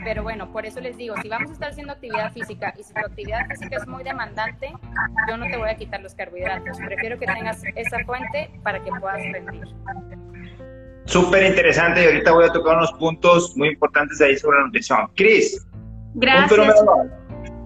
[0.05, 2.93] pero bueno, por eso les digo, si vamos a estar haciendo actividad física y si
[2.95, 4.73] tu actividad física es muy demandante,
[5.29, 6.79] yo no te voy a quitar los carbohidratos.
[6.79, 9.67] Prefiero que tengas esa fuente para que puedas rendir.
[11.07, 14.65] Súper interesante y ahorita voy a tocar unos puntos muy importantes de ahí sobre la
[14.67, 15.11] nutrición.
[15.17, 15.67] Cris.
[16.15, 16.75] Gracias.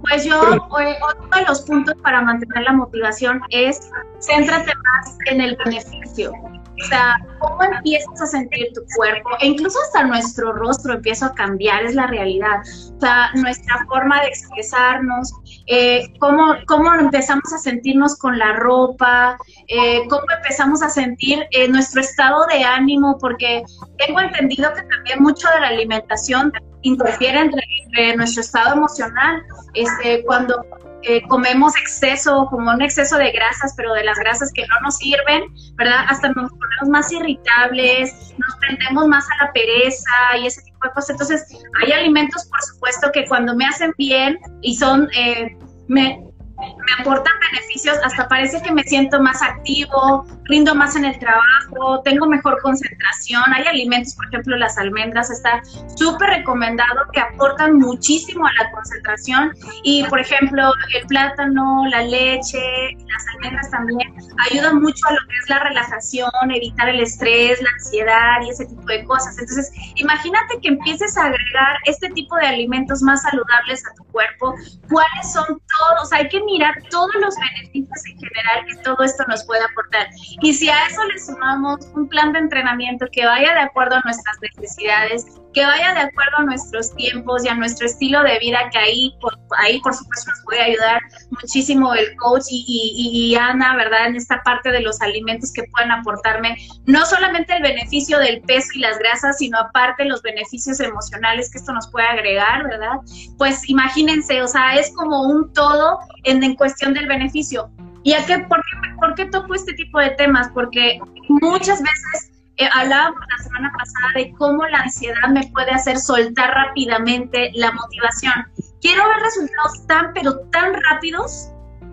[0.03, 0.35] Pues yo,
[0.81, 3.89] eh, otro de los puntos para mantener la motivación es
[4.21, 6.33] céntrate más en el beneficio.
[6.81, 11.35] O sea, cómo empiezas a sentir tu cuerpo, e incluso hasta nuestro rostro empieza a
[11.35, 12.61] cambiar, es la realidad.
[12.97, 15.33] O sea, nuestra forma de expresarnos,
[15.67, 19.37] eh, cómo, cómo empezamos a sentirnos con la ropa,
[19.69, 23.63] eh, cómo empezamos a sentir eh, nuestro estado de ánimo, porque
[23.99, 26.53] tengo entendido que también mucho de la alimentación
[26.83, 29.43] interfiere entre, nuestro estado emocional.
[29.75, 30.65] Este, cuando
[31.03, 34.97] eh, comemos exceso, como un exceso de grasas, pero de las grasas que no nos
[34.97, 35.43] sirven,
[35.75, 36.05] ¿verdad?
[36.09, 40.91] Hasta nos ponemos más irritables, nos prendemos más a la pereza y ese tipo de
[40.93, 41.11] cosas.
[41.11, 41.47] Entonces,
[41.83, 45.57] hay alimentos, por supuesto, que cuando me hacen bien y son, eh,
[45.89, 46.23] me,
[46.57, 52.03] me aportan beneficios, hasta parece que me siento más activo, rindo más en el trabajo,
[52.05, 53.43] tengo mejor concentración.
[53.55, 55.63] Hay alimentos, por ejemplo, las almendras, está
[55.97, 59.55] súper recomendado que aportan muchísimo a la concentración.
[59.83, 62.61] Y, por ejemplo, el plátano, la leche,
[63.09, 64.15] las almendras también
[64.51, 68.67] ayudan mucho a lo que es la relajación, evitar el estrés, la ansiedad y ese
[68.67, 69.39] tipo de cosas.
[69.39, 74.55] Entonces, imagínate que empieces a agregar este tipo de alimentos más saludables a tu cuerpo.
[74.91, 76.13] ¿Cuáles son todos?
[76.13, 80.09] Hay que mirar todos los beneficios en general que todo esto nos puede aportar.
[80.43, 84.03] Y si a eso le sumamos un plan de entrenamiento que vaya de acuerdo a
[84.05, 85.25] nuestras necesidades,
[85.55, 89.15] que vaya de acuerdo a nuestros tiempos y a nuestro estilo de vida, que ahí
[89.21, 91.01] por, ahí por supuesto nos puede ayudar
[91.31, 92.65] muchísimo el coach y,
[92.97, 94.07] y, Ana, ¿verdad?
[94.07, 98.69] En esta parte de los alimentos que pueden aportarme, no solamente el beneficio del peso
[98.75, 102.97] y las grasas, sino aparte los beneficios emocionales que esto nos puede agregar, ¿verdad?
[103.39, 107.71] Pues imagínense, o sea, es como un todo en cuestión del beneficio.
[108.05, 110.49] ¿Y a qué, por, qué, por qué toco este tipo de temas?
[110.53, 115.99] Porque muchas veces eh, hablábamos la semana pasada de cómo la ansiedad me puede hacer
[115.99, 118.33] soltar rápidamente la motivación.
[118.81, 121.49] quiero ver resultados tan, pero tan rápidos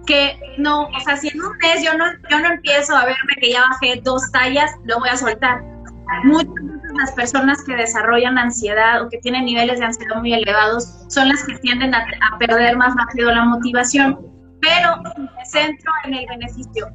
[0.06, 3.36] que no, o sea, si en un mes yo no, yo no empiezo a verme
[3.40, 5.64] que ya bajé dos tallas, lo voy a soltar.
[6.24, 11.06] Muchas veces las personas que desarrollan ansiedad o que tienen niveles de ansiedad muy elevados
[11.08, 14.20] son las que tienden a, a perder más rápido la motivación.
[14.62, 16.88] Pero me centro en el beneficio,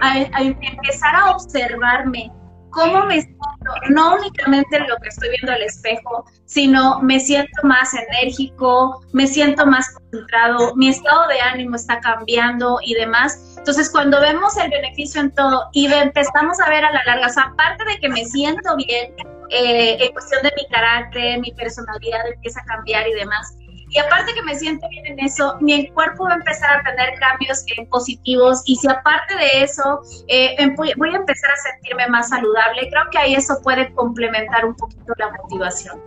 [0.00, 2.32] a, a empezar a observarme
[2.72, 3.46] cómo me siento,
[3.90, 9.26] no únicamente en lo que estoy viendo al espejo, sino me siento más enérgico, me
[9.26, 13.54] siento más concentrado, mi estado de ánimo está cambiando y demás.
[13.58, 17.30] Entonces, cuando vemos el beneficio en todo y empezamos a ver a la larga, o
[17.30, 19.14] sea, aparte de que me siento bien,
[19.50, 23.54] eh, en cuestión de mi carácter, mi personalidad empieza a cambiar y demás,
[23.92, 27.10] y aparte que me siento bien en eso, mi cuerpo va a empezar a tener
[27.20, 32.30] cambios positivos y si aparte de eso eh, em, voy, a empezar a sentirme más
[32.30, 36.00] saludable, creo que ahí eso puede complementar un poquito la motivación.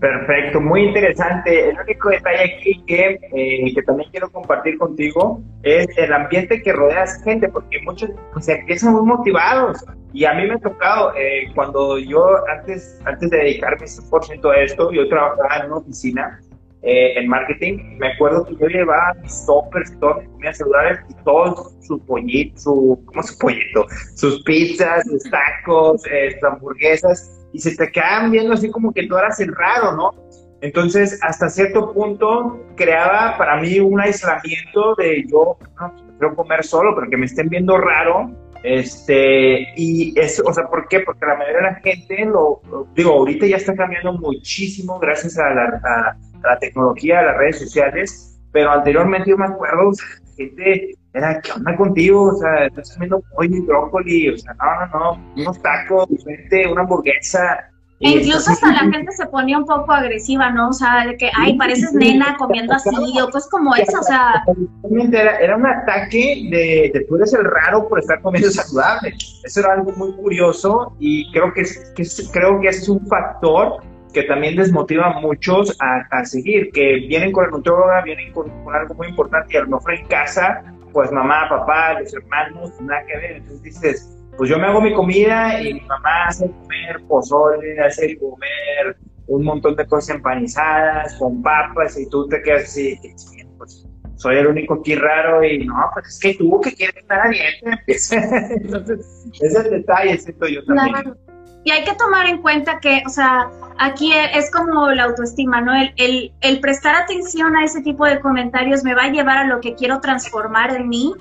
[0.00, 1.70] Perfecto, muy interesante.
[1.70, 6.72] El único detalle aquí que, eh, que también quiero compartir contigo es el ambiente que
[6.72, 9.84] rodea gente, porque muchos pues, empiezan muy motivados.
[10.12, 14.60] Y a mí me ha tocado, eh, cuando yo antes, antes de dedicarme 100% a
[14.60, 16.40] esto, yo trabajaba en una oficina
[16.88, 21.00] eh, en marketing, me acuerdo que yo llevaba mis toppers y todas mis comidas saludables
[21.08, 23.86] y todos su pollito, su, ¿cómo su pollito?
[24.14, 29.08] Sus pizzas, sus tacos, eh, sus hamburguesas, y se te quedaban viendo así como que
[29.08, 30.12] todo era cerrado, ¿no?
[30.60, 36.64] Entonces, hasta cierto punto, creaba para mí un aislamiento de yo, no, pues, prefiero comer
[36.64, 38.30] solo, pero que me estén viendo raro,
[38.62, 41.00] este, y eso, o sea, ¿por qué?
[41.00, 42.60] Porque la mayoría de la gente, lo,
[42.94, 46.16] digo, ahorita ya está cambiando muchísimo gracias a la,
[46.46, 51.52] la tecnología, las redes sociales, pero anteriormente yo me acuerdo, o sea, gente era, ¿qué
[51.52, 52.24] onda contigo?
[52.24, 56.08] O sea, estás comiendo pollo y brócoli, o sea, no, no, no, unos tacos,
[56.70, 60.68] una hamburguesa, e incluso hasta la gente se ponía un poco agresiva, ¿no?
[60.68, 62.90] O sea, de que, ay, pareces nena comiendo así,
[63.20, 64.44] o pues como eso, o sea...
[65.12, 69.14] Era, era un ataque de, de, tú eres el raro por estar comiendo saludable.
[69.44, 73.82] Eso era algo muy curioso y creo que, que creo que ese es un factor
[74.16, 78.94] que también desmotiva a muchos a, seguir, que vienen con la nutróloga, vienen con, algo
[78.94, 83.14] muy importante y a lo mejor en casa, pues mamá, papá, los hermanos, nada que
[83.14, 83.30] ver.
[83.32, 88.18] Entonces dices, pues yo me hago mi comida y mi mamá hace comer pozole, hace
[88.18, 88.96] comer
[89.26, 92.98] un montón de cosas empanizadas con papas y tú te quedas así,
[93.58, 97.20] pues soy el único aquí raro y no, pues es que tú que quieres estar
[97.20, 97.82] a dieta.
[98.54, 101.14] Entonces, ese es el detalle, siento yo también.
[101.66, 105.74] Y hay que tomar en cuenta que, o sea, aquí es como la autoestima, ¿no?
[105.96, 109.60] El, el, prestar atención a ese tipo de comentarios me va a llevar a lo
[109.60, 111.12] que quiero transformar en mí.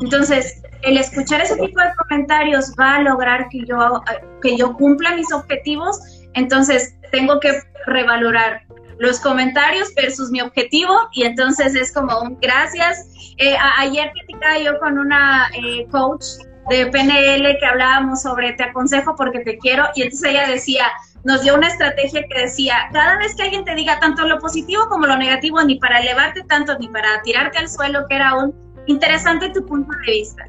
[0.00, 4.02] Entonces, el escuchar ese tipo de comentarios va a lograr que yo,
[4.40, 6.00] que yo cumpla mis objetivos.
[6.32, 8.62] Entonces, tengo que revalorar
[9.00, 13.06] los comentarios versus mi objetivo y entonces es como un gracias.
[13.36, 16.24] Eh, ayer platicaba yo con una eh, coach
[16.68, 20.84] de PNL que hablábamos sobre te aconsejo porque te quiero y entonces ella decía,
[21.24, 24.88] nos dio una estrategia que decía, cada vez que alguien te diga tanto lo positivo
[24.88, 28.54] como lo negativo, ni para elevarte tanto, ni para tirarte al suelo, que era un
[28.86, 30.44] interesante tu punto de vista.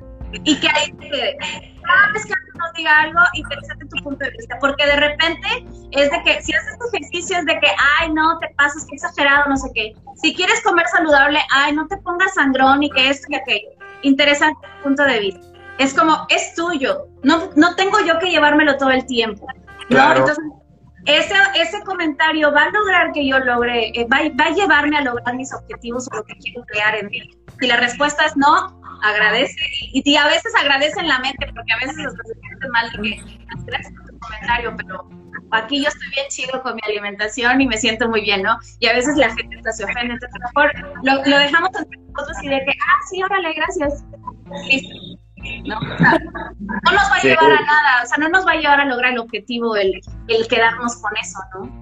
[0.46, 1.38] Y que ahí te
[1.82, 5.48] cada vez que alguien nos diga algo, interesante tu punto de vista, porque de repente
[5.92, 7.68] es de que si haces ejercicios de que,
[8.00, 9.94] ay, no, te pasas, que exagerado, no sé qué.
[10.22, 13.70] Si quieres comer saludable, ay, no te pongas sangrón y que esto y aquello.
[14.04, 18.78] Interesante tu punto de vista es como, es tuyo, no, no tengo yo que llevármelo
[18.78, 19.48] todo el tiempo.
[19.90, 20.12] ¿no?
[20.12, 20.44] Entonces,
[21.06, 25.02] ese, ese comentario va a lograr que yo logre, eh, va, va, a llevarme a
[25.02, 27.22] lograr mis objetivos o lo que quiero crear en mí.
[27.60, 29.56] Si la respuesta es no, agradece.
[29.94, 33.02] Y, y a veces agradece en la mente, porque a veces los se mal de
[33.02, 35.10] que gracias por tu comentario, pero
[35.52, 38.58] aquí yo estoy bien chido con mi alimentación y me siento muy bien, ¿no?
[38.80, 40.72] Y a veces la gente se ofende, entonces mejor
[41.04, 44.04] lo, lo dejamos entre nosotros y de que, ah, sí, órale, gracias.
[44.68, 45.11] Listo.
[45.66, 45.80] ¿No?
[45.80, 48.86] no nos va a llevar a nada, o sea, no nos va a llevar a
[48.86, 51.82] lograr el objetivo el, el quedarnos con eso, ¿no?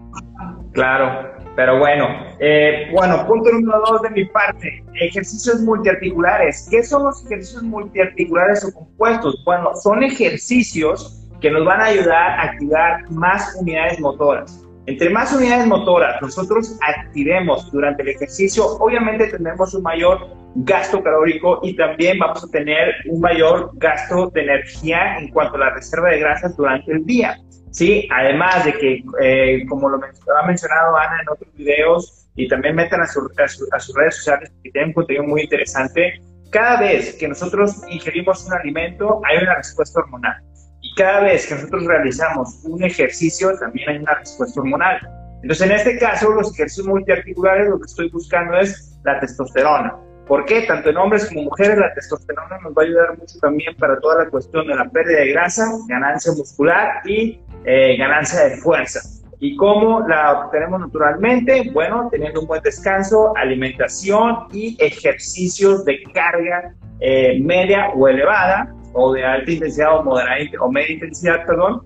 [0.73, 2.07] Claro, pero bueno,
[2.39, 6.67] eh, bueno, punto número dos de mi parte, ejercicios multiarticulares.
[6.69, 9.43] ¿Qué son los ejercicios multiarticulares o compuestos?
[9.45, 14.63] Bueno, son ejercicios que nos van a ayudar a activar más unidades motoras.
[14.89, 21.59] Entre más unidades motoras nosotros activemos durante el ejercicio, obviamente tendremos un mayor gasto calórico
[21.61, 26.09] y también vamos a tener un mayor gasto de energía en cuanto a la reserva
[26.09, 27.37] de grasas durante el día.
[27.69, 28.07] ¿sí?
[28.11, 33.01] Además de que, eh, como lo ha mencionado Ana en otros videos, y también metan
[33.01, 36.19] a, a, a sus redes sociales que tienen un contenido muy interesante,
[36.49, 40.48] cada vez que nosotros ingerimos un alimento hay una respuesta hormonal.
[40.95, 44.99] Cada vez que nosotros realizamos un ejercicio también hay una respuesta hormonal.
[45.41, 49.95] Entonces, en este caso, los ejercicios multiarticulares, lo que estoy buscando es la testosterona.
[50.27, 50.61] ¿Por qué?
[50.61, 54.25] Tanto en hombres como mujeres, la testosterona nos va a ayudar mucho también para toda
[54.25, 58.99] la cuestión de la pérdida de grasa, ganancia muscular y eh, ganancia de fuerza.
[59.39, 61.71] ¿Y cómo la obtenemos naturalmente?
[61.73, 69.13] Bueno, teniendo un buen descanso, alimentación y ejercicios de carga eh, media o elevada, o
[69.13, 71.83] de alta intensidad o moderada o media intensidad, perdón,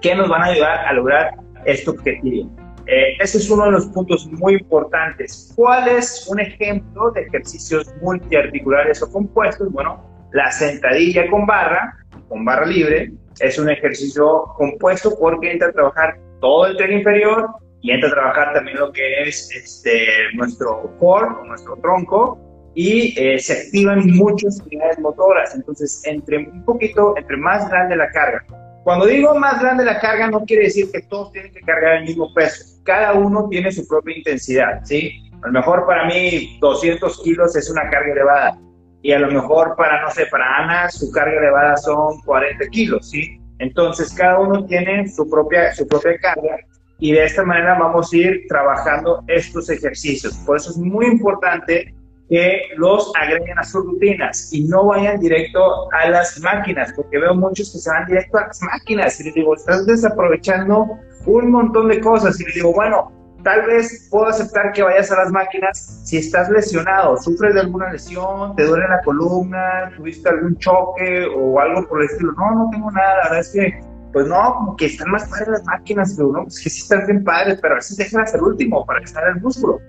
[0.00, 2.50] que nos van a ayudar a lograr este objetivo.
[2.86, 5.52] Eh, ese es uno de los puntos muy importantes.
[5.56, 9.72] ¿Cuál es un ejemplo de ejercicios multiarticulares o compuestos?
[9.72, 10.00] Bueno,
[10.32, 11.96] la sentadilla con barra,
[12.28, 17.48] con barra libre, es un ejercicio compuesto porque entra a trabajar todo el tren inferior
[17.82, 22.38] y entra a trabajar también lo que es este, nuestro core, nuestro tronco,
[22.76, 25.54] y eh, se activan muchas unidades motoras.
[25.54, 28.44] Entonces, entre un poquito, entre más grande la carga.
[28.84, 32.04] Cuando digo más grande la carga, no quiere decir que todos tienen que cargar el
[32.04, 32.78] mismo peso.
[32.84, 35.10] Cada uno tiene su propia intensidad, ¿sí?
[35.42, 38.58] A lo mejor para mí 200 kilos es una carga elevada
[39.00, 43.08] y a lo mejor para, no sé, para Ana su carga elevada son 40 kilos,
[43.08, 43.40] ¿sí?
[43.58, 46.58] Entonces cada uno tiene su propia, su propia carga
[46.98, 50.34] y de esta manera vamos a ir trabajando estos ejercicios.
[50.44, 51.95] Por eso es muy importante
[52.28, 57.34] que los agreguen a sus rutinas y no vayan directo a las máquinas, porque veo
[57.34, 61.88] muchos que se van directo a las máquinas y les digo, estás desaprovechando un montón
[61.88, 63.12] de cosas y les digo, bueno,
[63.46, 67.92] tal vez puedo aceptar que vayas a las máquinas si estás lesionado, sufres de alguna
[67.92, 72.32] lesión, te duele la columna, tuviste algún choque o algo por el estilo.
[72.32, 73.80] No, no tengo nada, la verdad es que,
[74.12, 77.06] pues no, como que están más padres las máquinas, pero no, pues que sí están
[77.06, 79.80] bien padres, pero a veces dejan hasta el último para salga el músculo.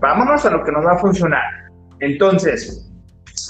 [0.00, 1.61] Vámonos a lo que nos va a funcionar.
[2.02, 2.84] Entonces,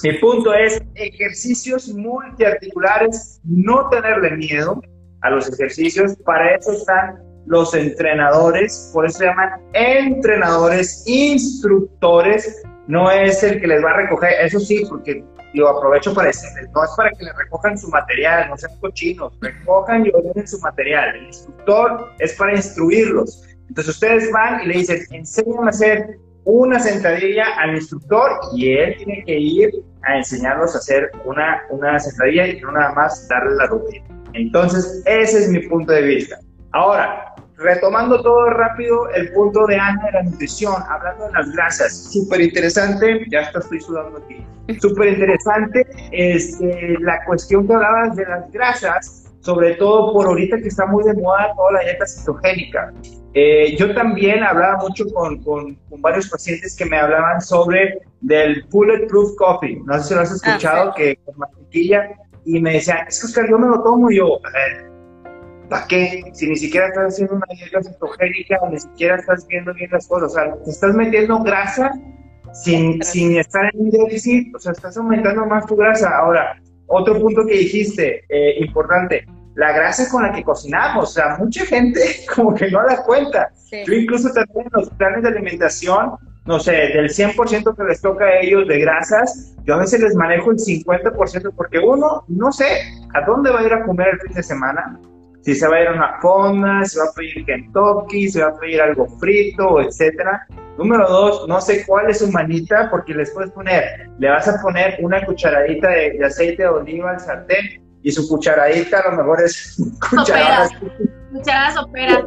[0.02, 4.82] mi punto es ejercicios multiarticulares, no tenerle miedo
[5.22, 13.10] a los ejercicios, para eso están los entrenadores, por eso se llaman entrenadores, instructores, no
[13.10, 15.24] es el que les va a recoger, eso sí, porque
[15.54, 19.32] lo aprovecho para decirles, no es para que les recojan su material, no sean cochinos,
[19.40, 23.48] recojan y ordenen su material, el instructor es para instruirlos.
[23.68, 28.96] Entonces ustedes van y le dicen, enséñame a hacer una sentadilla al instructor y él
[28.96, 29.70] tiene que ir
[30.04, 34.04] a enseñarlos a hacer una, una sentadilla y no nada más darle la rutina.
[34.34, 36.38] Entonces, ese es mi punto de vista.
[36.72, 42.12] Ahora, retomando todo rápido el punto de Ana de la nutrición, hablando de las grasas,
[42.12, 44.44] súper interesante, ya estoy sudando aquí,
[44.80, 50.68] súper interesante este, la cuestión que hablabas de las grasas, sobre todo por ahorita que
[50.68, 52.92] está muy de moda toda la dieta cetogénica.
[53.34, 59.36] Eh, yo también hablaba mucho con, con, varios pacientes que me hablaban sobre del Bulletproof
[59.36, 62.10] Coffee, no sé si lo has ah, escuchado, que con mantequilla,
[62.44, 64.38] y me decían, es que Oscar, yo me lo tomo y yo,
[65.68, 66.22] ¿para qué?
[66.34, 70.32] Si ni siquiera estás haciendo una dieta cetogénica ni siquiera estás viendo bien las cosas,
[70.32, 71.90] o sea, te estás metiendo grasa
[72.52, 76.10] sin, sin estar en un déficit, o sea, estás aumentando más tu grasa.
[76.18, 79.24] Ahora, otro punto que dijiste, eh, importante,
[79.54, 82.00] la grasa con la que cocinamos, o sea, mucha gente
[82.34, 83.50] como que no da cuenta.
[83.70, 86.12] Yo incluso también en los planes de alimentación,
[86.44, 90.14] no sé, del 100% que les toca a ellos de grasas, yo a veces les
[90.14, 92.82] manejo el 50% porque uno, no sé,
[93.14, 94.98] ¿a dónde va a ir a comer el fin de semana?
[95.42, 98.48] si se va a ir a una fonda, si va a pedir Kentucky, si va
[98.48, 100.46] a pedir algo frito, etcétera.
[100.78, 104.60] Número dos, no sé cuál es su manita, porque les puedes poner, le vas a
[104.62, 109.42] poner una cucharadita de, aceite de oliva al sartén y su cucharadita a lo mejor
[109.42, 109.76] es
[110.10, 110.70] cucharadas.
[111.32, 112.26] Cucharadas opera.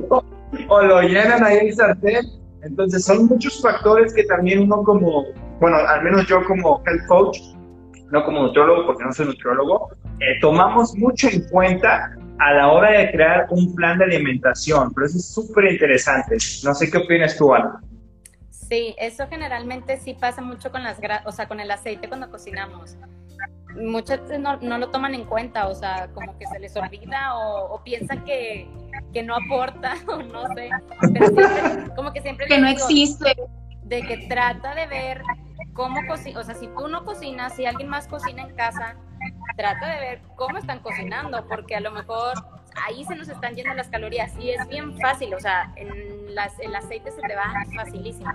[0.69, 2.25] O lo llenan ahí el sartén.
[2.63, 5.25] Entonces son muchos factores que también uno como,
[5.59, 7.39] bueno, al menos yo como health coach,
[8.11, 12.91] no como nutriólogo, porque no soy nutriólogo, eh, tomamos mucho en cuenta a la hora
[12.91, 16.37] de crear un plan de alimentación, pero eso es súper interesante.
[16.63, 17.81] No sé qué opinas tú, Ana.
[18.49, 22.97] Sí, eso generalmente sí pasa mucho con las o sea, con el aceite cuando cocinamos.
[23.75, 27.81] Muchos no, no, lo toman en cuenta, o sea, como que se les olvida o,
[27.83, 28.69] piensan que,
[29.13, 30.69] que, no aporta, o no sé.
[31.13, 32.47] Pero siempre, como que siempre.
[32.47, 33.35] Que no existe.
[33.83, 35.21] De que trata de ver
[35.73, 38.95] cómo cocina, o sea, si tú no cocinas, si alguien más cocina en casa,
[39.55, 42.33] trata de ver cómo están cocinando, porque a lo mejor
[42.85, 46.59] ahí se nos están yendo las calorías y es bien fácil, o sea, en las,
[46.59, 48.31] el aceite se te va facilísimo.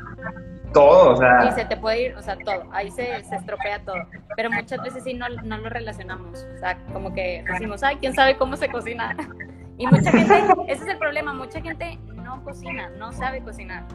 [0.72, 1.46] Todo, o sea.
[1.46, 3.96] Y se te puede ir, o sea, todo, ahí se, se estropea todo.
[4.36, 8.14] Pero muchas veces sí no, no lo relacionamos, o sea, como que decimos, ay, quién
[8.14, 9.16] sabe cómo se cocina.
[9.80, 10.34] Y mucha gente,
[10.68, 13.86] ese es el problema, mucha gente no cocina, no sabe cocinar.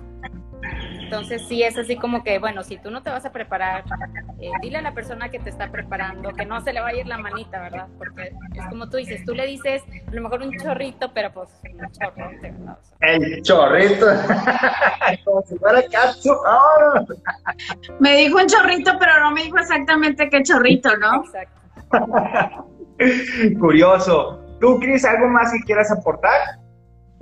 [1.06, 3.84] Entonces sí es así como que, bueno, si tú no te vas a preparar
[4.40, 6.94] eh, dile a la persona que te está preparando que no se le va a
[6.96, 7.88] ir la manita, ¿verdad?
[7.98, 11.50] Porque es como tú dices, tú le dices a lo mejor un chorrito, pero pues
[11.64, 12.78] un chorrote, ¿verdad?
[13.02, 14.08] El chorrito,
[15.26, 15.84] como si fuera
[16.26, 17.06] ¡Oh!
[18.00, 21.24] Me dijo un chorrito, pero no me dijo exactamente qué chorrito, ¿no?
[21.24, 22.68] Exacto.
[23.60, 24.42] Curioso.
[24.60, 26.65] ¿Tú, Cris, algo más que quieras aportar?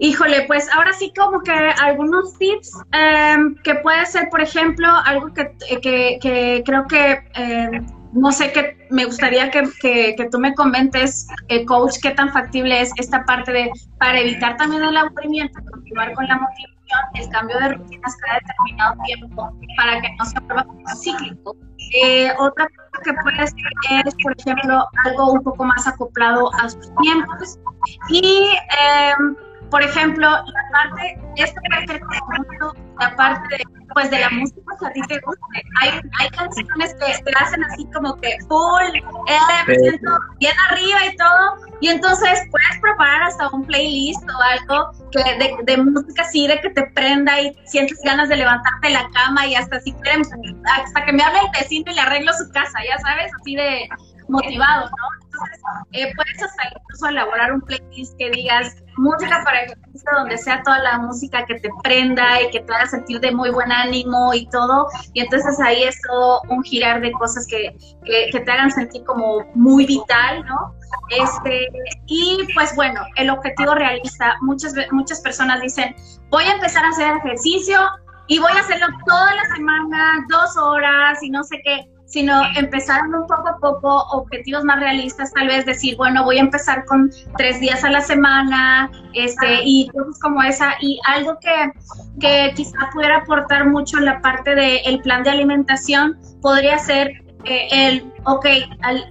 [0.04, 5.34] Híjole, pues ahora sí como que algunos tips em, que puede ser, por ejemplo, algo
[5.34, 11.64] que, creo que, em, no sé, que me gustaría que, que tú me comentes, eh,
[11.64, 16.28] coach, qué tan factible es esta parte de, para evitar también el aburrimiento, continuar con
[16.28, 20.66] la motivación, el cambio de rutinas cada determinado tiempo, para que no se vuelva
[21.01, 21.56] cíclico.
[21.95, 26.68] Eh, otra cosa que puede ser es, por ejemplo, algo un poco más acoplado a
[26.68, 27.58] sus tiempos.
[28.10, 28.49] Y
[28.82, 29.36] em,
[29.70, 34.91] por ejemplo, la parte, ser mucho la parte de, pues, de la música que a
[34.91, 35.64] ti te guste.
[35.82, 35.89] Hay,
[36.20, 40.07] hay canciones que te hacen así como que full, eh,
[40.39, 45.55] bien arriba y todo, y entonces puedes preparar hasta un playlist o algo que de,
[45.64, 49.47] de, música así, de que te prenda y sientes ganas de levantarte de la cama
[49.47, 50.22] y hasta si quieren,
[50.66, 53.89] hasta que me hable el vecino y le arreglo su casa, ya sabes, así de
[54.34, 55.24] motivado, ¿no?
[55.24, 55.62] Entonces,
[55.94, 60.80] eh, puedes hasta incluso elaborar un playlist que digas música para ejercicio, donde sea toda
[60.80, 64.48] la música que te prenda y que te haga sentir de muy buen ánimo y
[64.50, 64.88] todo.
[65.14, 67.76] Y entonces ahí es todo un girar de cosas que,
[68.06, 70.76] que, te hagan sentir como muy vital, ¿no?
[71.10, 71.68] Este,
[72.08, 75.96] y pues bueno, el objetivo realista, muchas, muchas personas dicen,
[76.30, 77.80] voy a empezar a hacer ejercicio
[78.28, 83.01] y voy a hacerlo toda la semana, dos horas y no sé qué sino empezar
[83.07, 87.09] un poco a poco, objetivos más realistas, tal vez decir, bueno, voy a empezar con
[87.38, 91.72] tres días a la semana, este, y cosas como esa, y algo que,
[92.20, 98.12] que quizá pudiera aportar mucho en la parte del plan de alimentación podría ser el,
[98.26, 98.46] ok,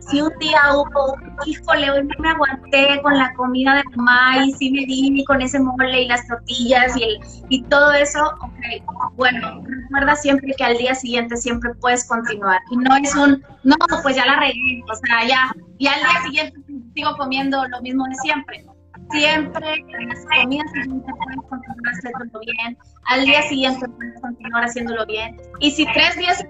[0.00, 1.16] si un día hubo
[1.46, 5.42] híjole, hoy no me aguanté con la comida de mamá y sí me di con
[5.42, 7.18] ese mole y las tortillas y, el,
[7.48, 12.60] y todo eso, ok, bueno, recuerda siempre que al día siguiente siempre puedes continuar.
[12.70, 16.22] Y no es un, no, pues ya la regué, o sea, ya, y al día
[16.24, 16.60] siguiente
[16.94, 18.64] sigo comiendo lo mismo de siempre
[19.12, 25.06] siempre en las comidas siguientes puedes continuar haciéndolo bien, al día siguiente puedes continuar haciéndolo
[25.06, 25.36] bien.
[25.60, 26.44] Y si tres días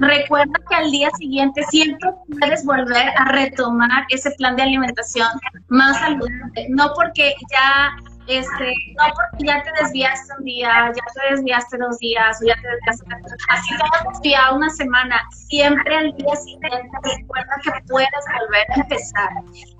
[0.00, 5.28] recuerda que al día siguiente siempre puedes volver a retomar ese plan de alimentación
[5.68, 7.96] más saludable, no porque ya
[8.28, 12.54] este, no porque ya te desviaste un día, ya te desviaste dos días, o ya
[12.54, 16.68] te desviaste, así te desviado una semana, siempre al día siguiente
[17.02, 19.30] recuerda que puedes volver a empezar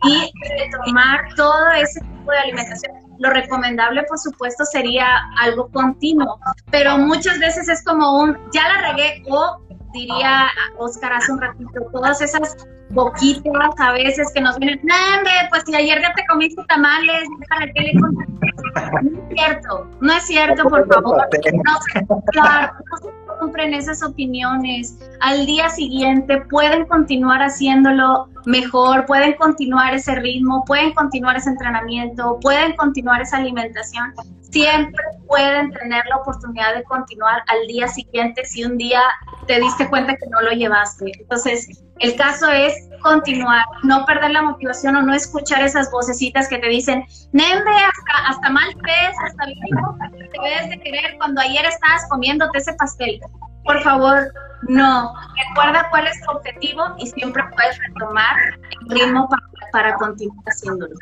[0.05, 0.33] y
[0.71, 3.08] tomar todo ese tipo de alimentación.
[3.19, 5.07] Lo recomendable, por supuesto, sería
[5.41, 6.39] algo continuo,
[6.71, 9.59] pero muchas veces es como un, ya la regué o
[9.93, 10.47] diría
[10.79, 12.57] Oscar hace un ratito, todas esas
[12.91, 14.95] boquitas a veces que nos vienen, no,
[15.51, 18.11] pues si ayer ya te comiste tamales, ¿para qué le No
[19.21, 21.29] es cierto, no es cierto, por favor.
[22.09, 24.99] No claro, no se compren esas opiniones.
[25.21, 32.39] Al día siguiente pueden continuar haciéndolo mejor, pueden continuar ese ritmo, pueden continuar ese entrenamiento,
[32.41, 34.15] pueden continuar esa alimentación
[34.51, 39.03] siempre pueden tener la oportunidad de continuar al día siguiente si un día
[39.47, 41.13] te diste cuenta que no lo llevaste.
[41.19, 41.69] Entonces,
[41.99, 42.73] el caso es
[43.03, 48.29] continuar, no perder la motivación o no escuchar esas vocecitas que te dicen, Nembe, hasta,
[48.29, 53.21] hasta mal pez, hasta bien te debes de querer cuando ayer estabas comiéndote ese pastel.
[53.69, 55.13] Por favor, no.
[55.51, 58.35] Recuerda cuál es tu objetivo y siempre puedes retomar
[58.81, 59.43] el ritmo para,
[59.73, 60.95] para continuar haciéndolo.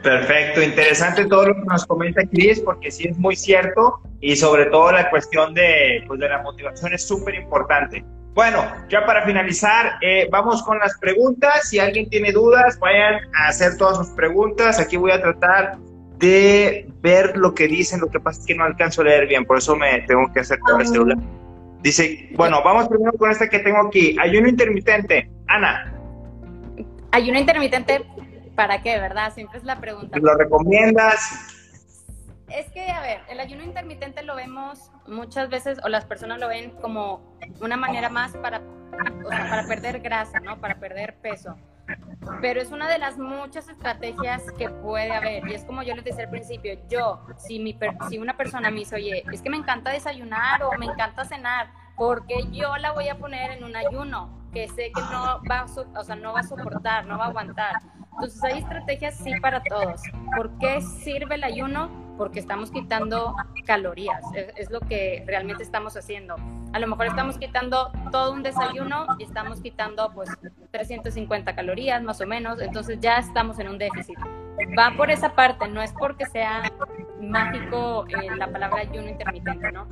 [0.00, 4.66] Perfecto, interesante todo lo que nos comenta Cris, porque sí es muy cierto y sobre
[4.66, 8.04] todo la cuestión de, pues, de la motivación es súper importante.
[8.34, 11.68] Bueno, ya para finalizar, eh, vamos con las preguntas.
[11.68, 14.78] Si alguien tiene dudas, vayan a hacer todas sus preguntas.
[14.78, 15.78] Aquí voy a tratar
[16.18, 18.00] de ver lo que dicen.
[18.00, 20.40] Lo que pasa es que no alcanzo a leer bien, por eso me tengo que
[20.40, 21.18] hacer con el celular.
[21.82, 24.16] Dice, bueno, vamos primero con esta que tengo aquí.
[24.20, 25.30] Ayuno intermitente.
[25.48, 25.92] Ana.
[27.10, 28.06] Ayuno intermitente
[28.54, 29.32] ¿Para qué, verdad?
[29.32, 30.18] Siempre es la pregunta.
[30.20, 31.48] ¿Lo recomiendas?
[32.48, 36.48] Es que, a ver, el ayuno intermitente lo vemos muchas veces, o las personas lo
[36.48, 38.60] ven como una manera más para,
[39.26, 40.60] para perder grasa, ¿no?
[40.60, 41.56] Para perder peso.
[42.40, 45.46] Pero es una de las muchas estrategias que puede haber.
[45.48, 47.78] Y es como yo les decía al principio, yo, si, mi,
[48.08, 51.70] si una persona me dice, oye, es que me encanta desayunar o me encanta cenar,
[51.96, 56.04] porque yo la voy a poner en un ayuno que sé que no va, o
[56.04, 57.76] sea, no va a soportar, no va a aguantar?
[58.12, 60.02] Entonces hay estrategias sí para todos.
[60.36, 61.90] ¿Por qué sirve el ayuno?
[62.16, 63.34] Porque estamos quitando
[63.64, 64.22] calorías,
[64.56, 66.36] es, lo que realmente estamos haciendo.
[66.72, 70.30] A lo mejor estamos quitando todo un desayuno y estamos quitando pues
[70.70, 74.18] 350 calorías más o menos, entonces ya estamos en un déficit.
[74.78, 76.62] Va por esa parte, no es porque sea
[77.20, 79.86] mágico eh, la palabra ayuno intermitente, ¿no?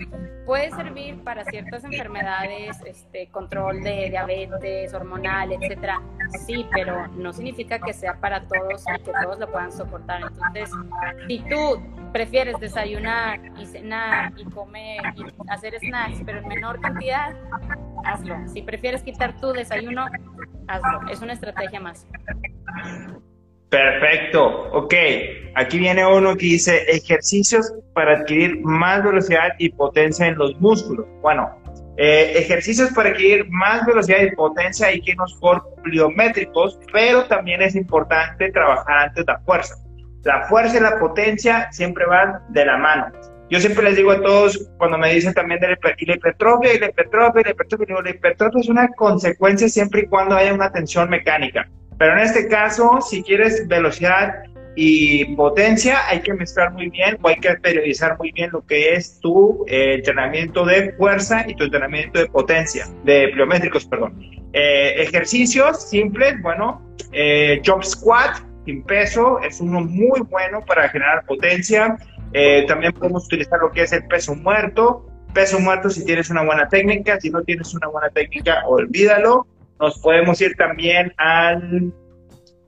[0.45, 6.03] Puede servir para ciertas enfermedades, este, control de diabetes, hormonal, etcétera.
[6.47, 10.23] Sí, pero no significa que sea para todos y que todos lo puedan soportar.
[10.23, 10.71] Entonces,
[11.29, 11.81] si tú
[12.13, 17.35] prefieres desayunar y cenar y comer y hacer snacks, pero en menor cantidad,
[18.05, 18.37] hazlo.
[18.49, 20.07] Si prefieres quitar tu desayuno,
[20.69, 21.09] hazlo.
[21.11, 22.07] Es una estrategia más.
[23.69, 24.95] Perfecto, ok.
[25.55, 31.07] Aquí viene uno que dice ejercicios para adquirir más velocidad y potencia en los músculos.
[31.23, 31.57] Bueno,
[31.97, 37.77] eh, ejercicios para adquirir más velocidad y potencia hay que por pliométricos, pero también es
[37.77, 39.77] importante trabajar antes la fuerza.
[40.25, 43.07] La fuerza y la potencia siempre van de la mano.
[43.51, 46.87] Yo siempre les digo a todos cuando me dicen también de la hipertrofia y la
[46.87, 51.69] hipertrofia, la hipertrofia, la hipertrofia es una consecuencia siempre y cuando haya una tensión mecánica.
[51.99, 54.35] Pero en este caso, si quieres velocidad
[54.77, 58.95] y potencia, hay que mezclar muy bien o hay que periodizar muy bien lo que
[58.95, 64.17] es tu eh, entrenamiento de fuerza y tu entrenamiento de potencia, de pliométricos, perdón.
[64.53, 66.81] Eh, ejercicios simples, bueno,
[67.13, 68.39] eh, jump squat
[68.79, 71.97] peso es uno muy bueno para generar potencia.
[72.69, 75.07] también podemos utilizar lo que es el peso muerto.
[75.35, 79.47] Peso muerto si tienes una buena técnica, si no tienes una buena técnica, olvídalo
[79.81, 81.93] nos podemos ir también al,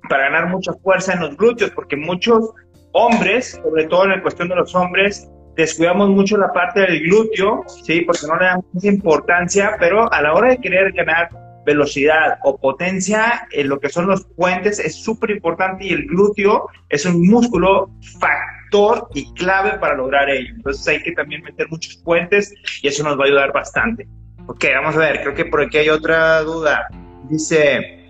[0.09, 2.50] para ganar mucha fuerza en los glúteos, porque muchos
[2.92, 7.64] hombres, sobre todo en la cuestión de los hombres, descuidamos mucho la parte del glúteo,
[7.84, 8.00] ¿sí?
[8.00, 11.28] Porque no le damos importancia, pero a la hora de querer ganar
[11.64, 16.68] velocidad o potencia, en lo que son los puentes es súper importante y el glúteo
[16.88, 20.54] es un músculo factor y clave para lograr ello.
[20.56, 24.06] Entonces hay que también meter muchos puentes y eso nos va a ayudar bastante.
[24.46, 26.88] Ok, vamos a ver, creo que por aquí hay otra duda.
[27.28, 28.00] Dice,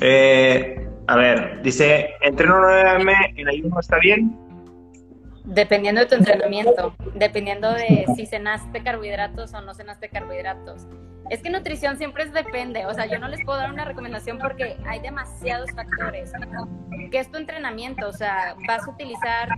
[0.00, 4.36] eh, a ver, dice, entreno 9M en ayuno está bien.
[5.44, 10.86] Dependiendo de tu entrenamiento, dependiendo de si cenaste carbohidratos o no cenaste carbohidratos.
[11.30, 14.38] Es que nutrición siempre es depende, o sea, yo no les puedo dar una recomendación
[14.38, 16.32] porque hay demasiados factores.
[17.10, 18.08] ¿Qué es tu entrenamiento?
[18.08, 19.48] O sea, vas a utilizar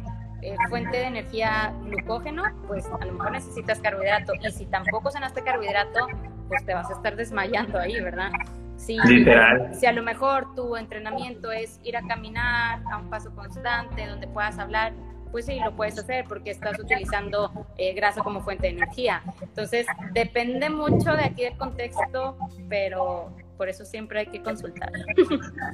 [0.42, 4.32] eh, fuente de energía glucógeno, pues a lo mejor necesitas carbohidrato.
[4.40, 6.06] Y si tampoco cenaste carbohidrato,
[6.48, 8.30] pues te vas a estar desmayando ahí, ¿verdad?
[8.76, 9.74] Si, Literal.
[9.74, 14.26] Si a lo mejor tu entrenamiento es ir a caminar a un paso constante, donde
[14.26, 14.92] puedas hablar,
[15.30, 19.22] pues sí, lo puedes hacer porque estás utilizando eh, grasa como fuente de energía.
[19.40, 22.36] Entonces, depende mucho de aquí del contexto,
[22.68, 24.90] pero por eso siempre hay que consultar.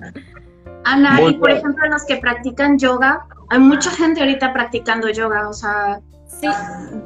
[0.84, 5.52] Ana, y por ejemplo, los que practican yoga, hay mucha gente ahorita practicando yoga, o
[5.52, 6.00] sea...
[6.26, 6.48] Sí,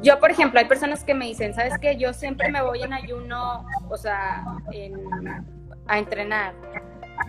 [0.03, 1.97] yo por ejemplo, hay personas que me dicen, ¿sabes qué?
[1.97, 4.45] Yo siempre me voy en ayuno, o sea,
[5.87, 6.55] a entrenar.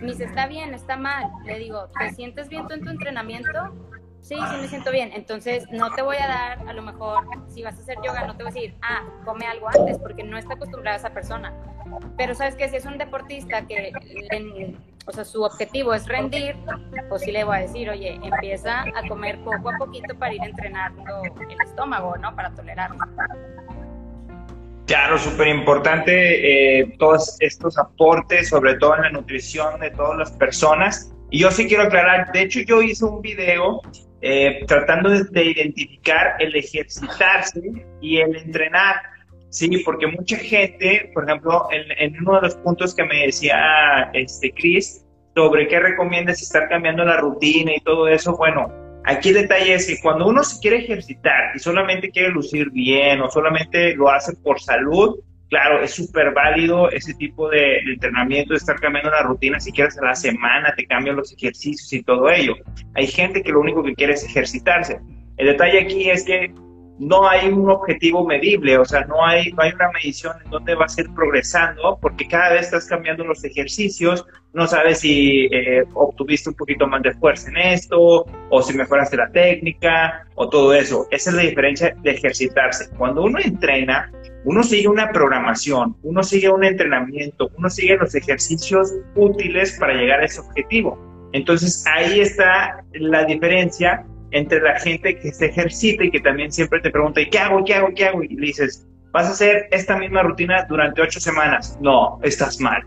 [0.00, 1.30] Me dice, está bien, está mal.
[1.44, 3.74] Le digo, ¿te sientes bien tú en tu entrenamiento?
[4.22, 5.10] Sí, sí me siento bien.
[5.14, 8.36] Entonces, no te voy a dar, a lo mejor, si vas a hacer yoga, no
[8.36, 11.52] te voy a decir, ah, come algo antes, porque no está acostumbrada esa persona.
[12.16, 13.92] Pero sabes que si es un deportista que,
[15.06, 16.56] o sea, su objetivo es rendir,
[17.08, 20.42] pues sí le voy a decir, oye, empieza a comer poco a poquito para ir
[20.44, 22.34] entrenando el estómago, ¿no?
[22.36, 23.04] Para tolerarlo.
[24.86, 30.30] Claro, súper importante eh, todos estos aportes, sobre todo en la nutrición de todas las
[30.32, 31.12] personas.
[31.30, 33.80] Y yo sí quiero aclarar, de hecho yo hice un video
[34.22, 37.60] eh, tratando de, identificar el ejercitarse
[38.00, 38.96] y el entrenar.
[39.48, 44.52] Sí, porque mucha gente, por ejemplo, en, uno de los puntos que me decía este
[44.52, 45.04] Chris
[45.34, 48.72] sobre qué recomiendas estar cambiando la rutina y todo eso, bueno,
[49.04, 53.20] aquí el detalle es que cuando uno se quiere ejercitar y solamente quiere lucir bien
[53.20, 55.18] o solamente lo hace por salud,
[55.52, 59.98] claro, es súper válido ese tipo de, entrenamiento, de estar cambiando la rutina, si quieres
[59.98, 62.54] a la semana te cambian los ejercicios y todo ello.
[62.94, 64.98] Hay gente que lo único que quiere es ejercitarse.
[65.36, 66.54] El detalle aquí es que
[66.98, 70.74] no hay un objetivo medible, o sea, no hay, no hay una medición en dónde
[70.74, 74.24] vas a ir progresando, porque cada vez estás cambiando los ejercicios,
[74.54, 79.18] no sabes si eh, obtuviste un poquito más de fuerza en esto, o si mejoraste
[79.18, 81.06] la técnica, o todo eso.
[81.10, 82.88] Esa es la diferencia de ejercitarse.
[82.96, 84.10] Cuando uno entrena,
[84.44, 90.20] uno sigue una programación, uno sigue un entrenamiento, uno sigue los ejercicios útiles para llegar
[90.20, 90.98] a ese objetivo.
[91.32, 96.80] Entonces ahí está la diferencia entre la gente que se ejercita y que también siempre
[96.80, 97.64] te pregunta, ¿y qué hago?
[97.64, 97.88] ¿Qué hago?
[97.94, 98.22] ¿Qué hago?
[98.22, 101.78] Y le dices, ¿vas a hacer esta misma rutina durante ocho semanas?
[101.80, 102.82] No, estás mal.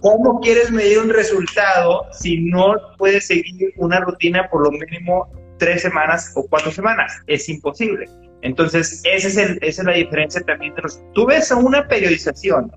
[0.00, 5.28] ¿Cómo quieres medir un resultado si no puedes seguir una rutina por lo mínimo
[5.62, 7.22] tres semanas o cuatro semanas.
[7.28, 8.08] Es imposible.
[8.42, 11.00] Entonces, ese es el, esa es la diferencia también de los...
[11.14, 12.72] Tú ves una periodización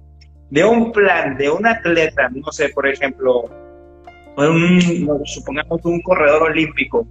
[0.51, 3.49] de un plan de un atleta, no sé, por ejemplo,
[4.37, 7.07] un, supongamos un corredor olímpico,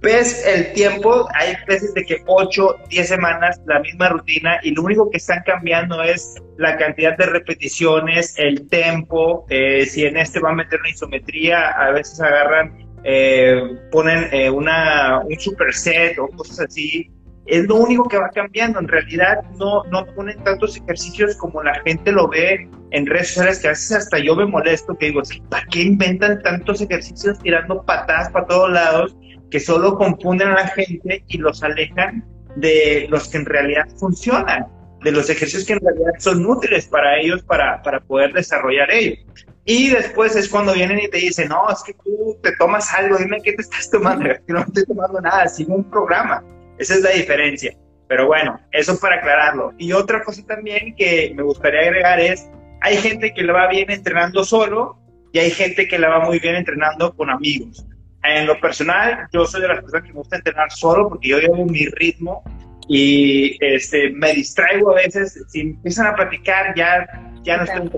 [0.00, 4.82] ves el tiempo, hay veces de que 8, 10 semanas, la misma rutina, y lo
[4.82, 10.40] único que están cambiando es la cantidad de repeticiones, el tempo, eh, si en este
[10.40, 16.28] va a meter una isometría, a veces agarran, eh, ponen eh, una, un superset o
[16.28, 17.10] cosas así,
[17.46, 18.78] es lo único que va cambiando.
[18.80, 23.58] En realidad no, no ponen tantos ejercicios como la gente lo ve en redes sociales,
[23.60, 27.82] que a veces hasta yo me molesto, que digo, ¿para qué inventan tantos ejercicios tirando
[27.84, 29.16] patadas para todos lados
[29.50, 32.24] que solo confunden a la gente y los alejan
[32.56, 34.66] de los que en realidad funcionan,
[35.02, 39.18] de los ejercicios que en realidad son útiles para ellos para, para poder desarrollar ellos?
[39.66, 43.16] Y después es cuando vienen y te dicen, no, es que tú te tomas algo,
[43.16, 44.28] dime qué te estás tomando.
[44.46, 46.44] Yo no estoy tomando nada, sigo un programa.
[46.78, 47.74] Esa es la diferencia.
[48.08, 49.72] Pero bueno, eso para aclararlo.
[49.78, 52.48] Y otra cosa también que me gustaría agregar es,
[52.82, 54.98] hay gente que le va bien entrenando solo
[55.32, 57.84] y hay gente que le va muy bien entrenando con amigos.
[58.22, 61.38] En lo personal, yo soy de las personas que me gusta entrenar solo porque yo
[61.38, 62.42] llevo mi ritmo
[62.88, 65.42] y este, me distraigo a veces.
[65.48, 67.06] Si empiezan a platicar, ya,
[67.42, 67.90] ya no estoy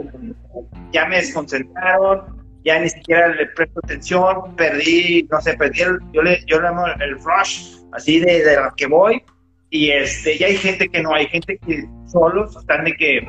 [0.93, 6.22] ya me desconcentraron, ya ni siquiera le presto atención, perdí, no sé, perdí el, yo
[6.22, 9.22] le, yo le llamo el rush así de, de la que voy,
[9.70, 13.20] y este, ya hay gente que no, hay gente que solos están de que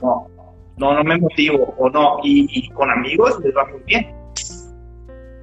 [0.00, 0.28] no,
[0.76, 4.14] no, no me motivo o no, y, con amigos les va muy bien.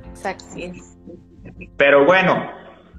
[0.09, 0.55] Exacto.
[1.77, 2.51] Pero bueno,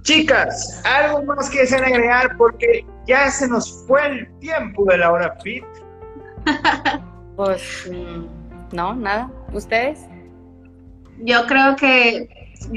[0.03, 5.13] chicas, algo más que deseen agregar porque ya se nos fue el tiempo de la
[5.13, 5.65] hora fit.
[7.37, 9.31] pues mm, no, nada.
[9.53, 10.07] ¿Ustedes?
[11.19, 12.29] Yo creo que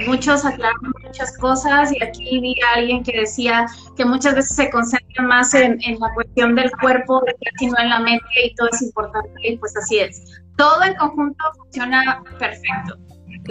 [0.08, 3.66] muchos aclaran muchas cosas y aquí vi a alguien que decía
[3.96, 7.24] que muchas veces se concentra más en, la cuestión del cuerpo,
[7.58, 10.42] sino en la mente y todo es importante y pues así es.
[10.58, 12.98] Todo en conjunto funciona perfecto.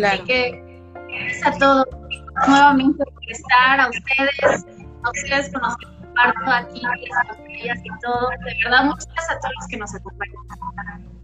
[0.05, 0.63] Así que
[1.09, 1.87] gracias a todos
[2.47, 4.67] nuevamente por estar, a ustedes,
[5.03, 8.31] a ustedes con los que comparto aquí, las y todo.
[8.31, 11.18] De verdad, muchas gracias a todos los que nos acompañan.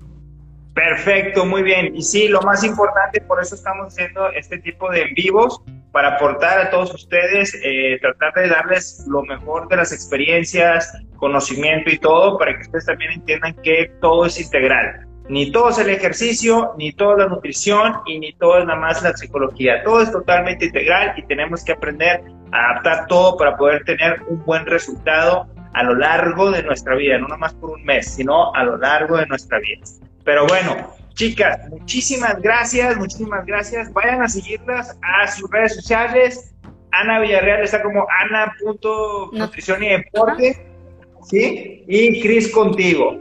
[0.74, 1.94] Perfecto, muy bien.
[1.94, 5.62] Y sí, lo más importante, por eso estamos haciendo este tipo de en vivos,
[5.92, 11.90] para aportar a todos ustedes, eh, tratar de darles lo mejor de las experiencias, conocimiento
[11.90, 15.06] y todo, para que ustedes también entiendan que todo es integral.
[15.28, 18.78] Ni todo es el ejercicio, ni todo es la nutrición y ni todo es nada
[18.78, 19.84] más la psicología.
[19.84, 24.44] Todo es totalmente integral y tenemos que aprender a adaptar todo para poder tener un
[24.44, 28.52] buen resultado a lo largo de nuestra vida, no nada más por un mes, sino
[28.54, 29.80] a lo largo de nuestra vida.
[30.24, 33.92] Pero bueno, chicas, muchísimas gracias, muchísimas gracias.
[33.92, 36.54] Vayan a seguirlas a sus redes sociales.
[36.92, 40.66] Ana Villarreal está como ana.nutrición y deporte,
[41.28, 41.84] ¿sí?
[41.88, 43.20] Y Cris contigo,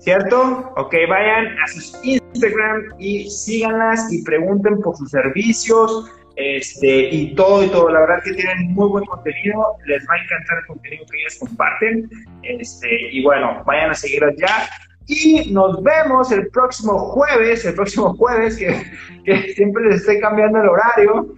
[0.00, 0.72] ¿cierto?
[0.76, 7.64] Ok, vayan a sus Instagram y síganlas y pregunten por sus servicios, este, y todo
[7.64, 7.88] y todo.
[7.88, 11.36] La verdad que tienen muy buen contenido, les va a encantar el contenido que ellas
[11.38, 12.10] comparten.
[12.42, 14.68] Este, y bueno, vayan a seguirlas ya.
[15.06, 20.68] Y nos vemos el próximo jueves, el próximo jueves, que, siempre les estoy cambiando el
[20.68, 21.32] horario.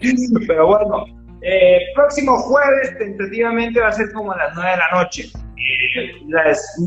[0.46, 1.06] Pero bueno,
[1.42, 5.30] eh, próximo jueves tentativamente va a ser como a las 9 de la noche.
[5.58, 6.12] Eh,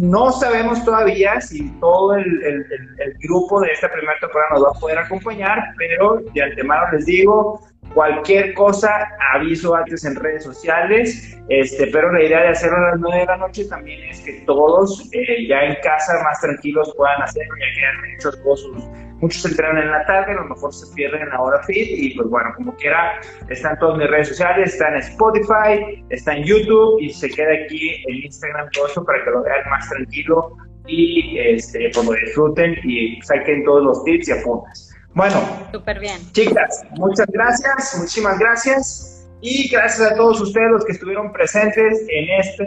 [0.01, 4.79] no sabemos todavía si todo el, el, grupo de esta primera temporada nos va a
[4.79, 7.59] poder acompañar, pero de antemano les digo,
[7.93, 12.99] Cualquier cosa, aviso antes en redes sociales, este, pero la idea de hacerlo a las
[12.99, 17.21] 9 de la noche también es que todos eh, ya en casa más tranquilos puedan
[17.21, 18.89] hacerlo, ya que han hecho cosas.
[19.21, 22.15] Muchos entrenan en la tarde, a lo mejor se pierden en la hora fit y
[22.15, 26.99] pues bueno, como quiera, están todas mis redes sociales, está en Spotify, está en YouTube
[26.99, 30.57] y se queda aquí en Instagram todo eso para que lo vean más tranquilo
[30.87, 34.95] y este, pues lo disfruten y saquen todos los tips y apuntes.
[35.13, 35.35] Bueno,
[35.71, 36.19] súper bien.
[36.31, 39.20] Chicas, muchas gracias, muchísimas gracias.
[39.41, 42.63] Y gracias a todos ustedes los que estuvieron presentes en este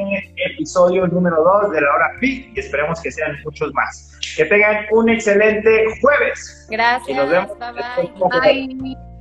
[0.52, 4.18] episodio número 2 de la hora PIC y esperemos que sean muchos más.
[4.36, 6.66] Que tengan un excelente jueves.
[6.68, 7.08] Gracias.
[7.08, 7.58] Y nos vemos.
[7.58, 8.68] bye.
[8.74, 9.13] bye.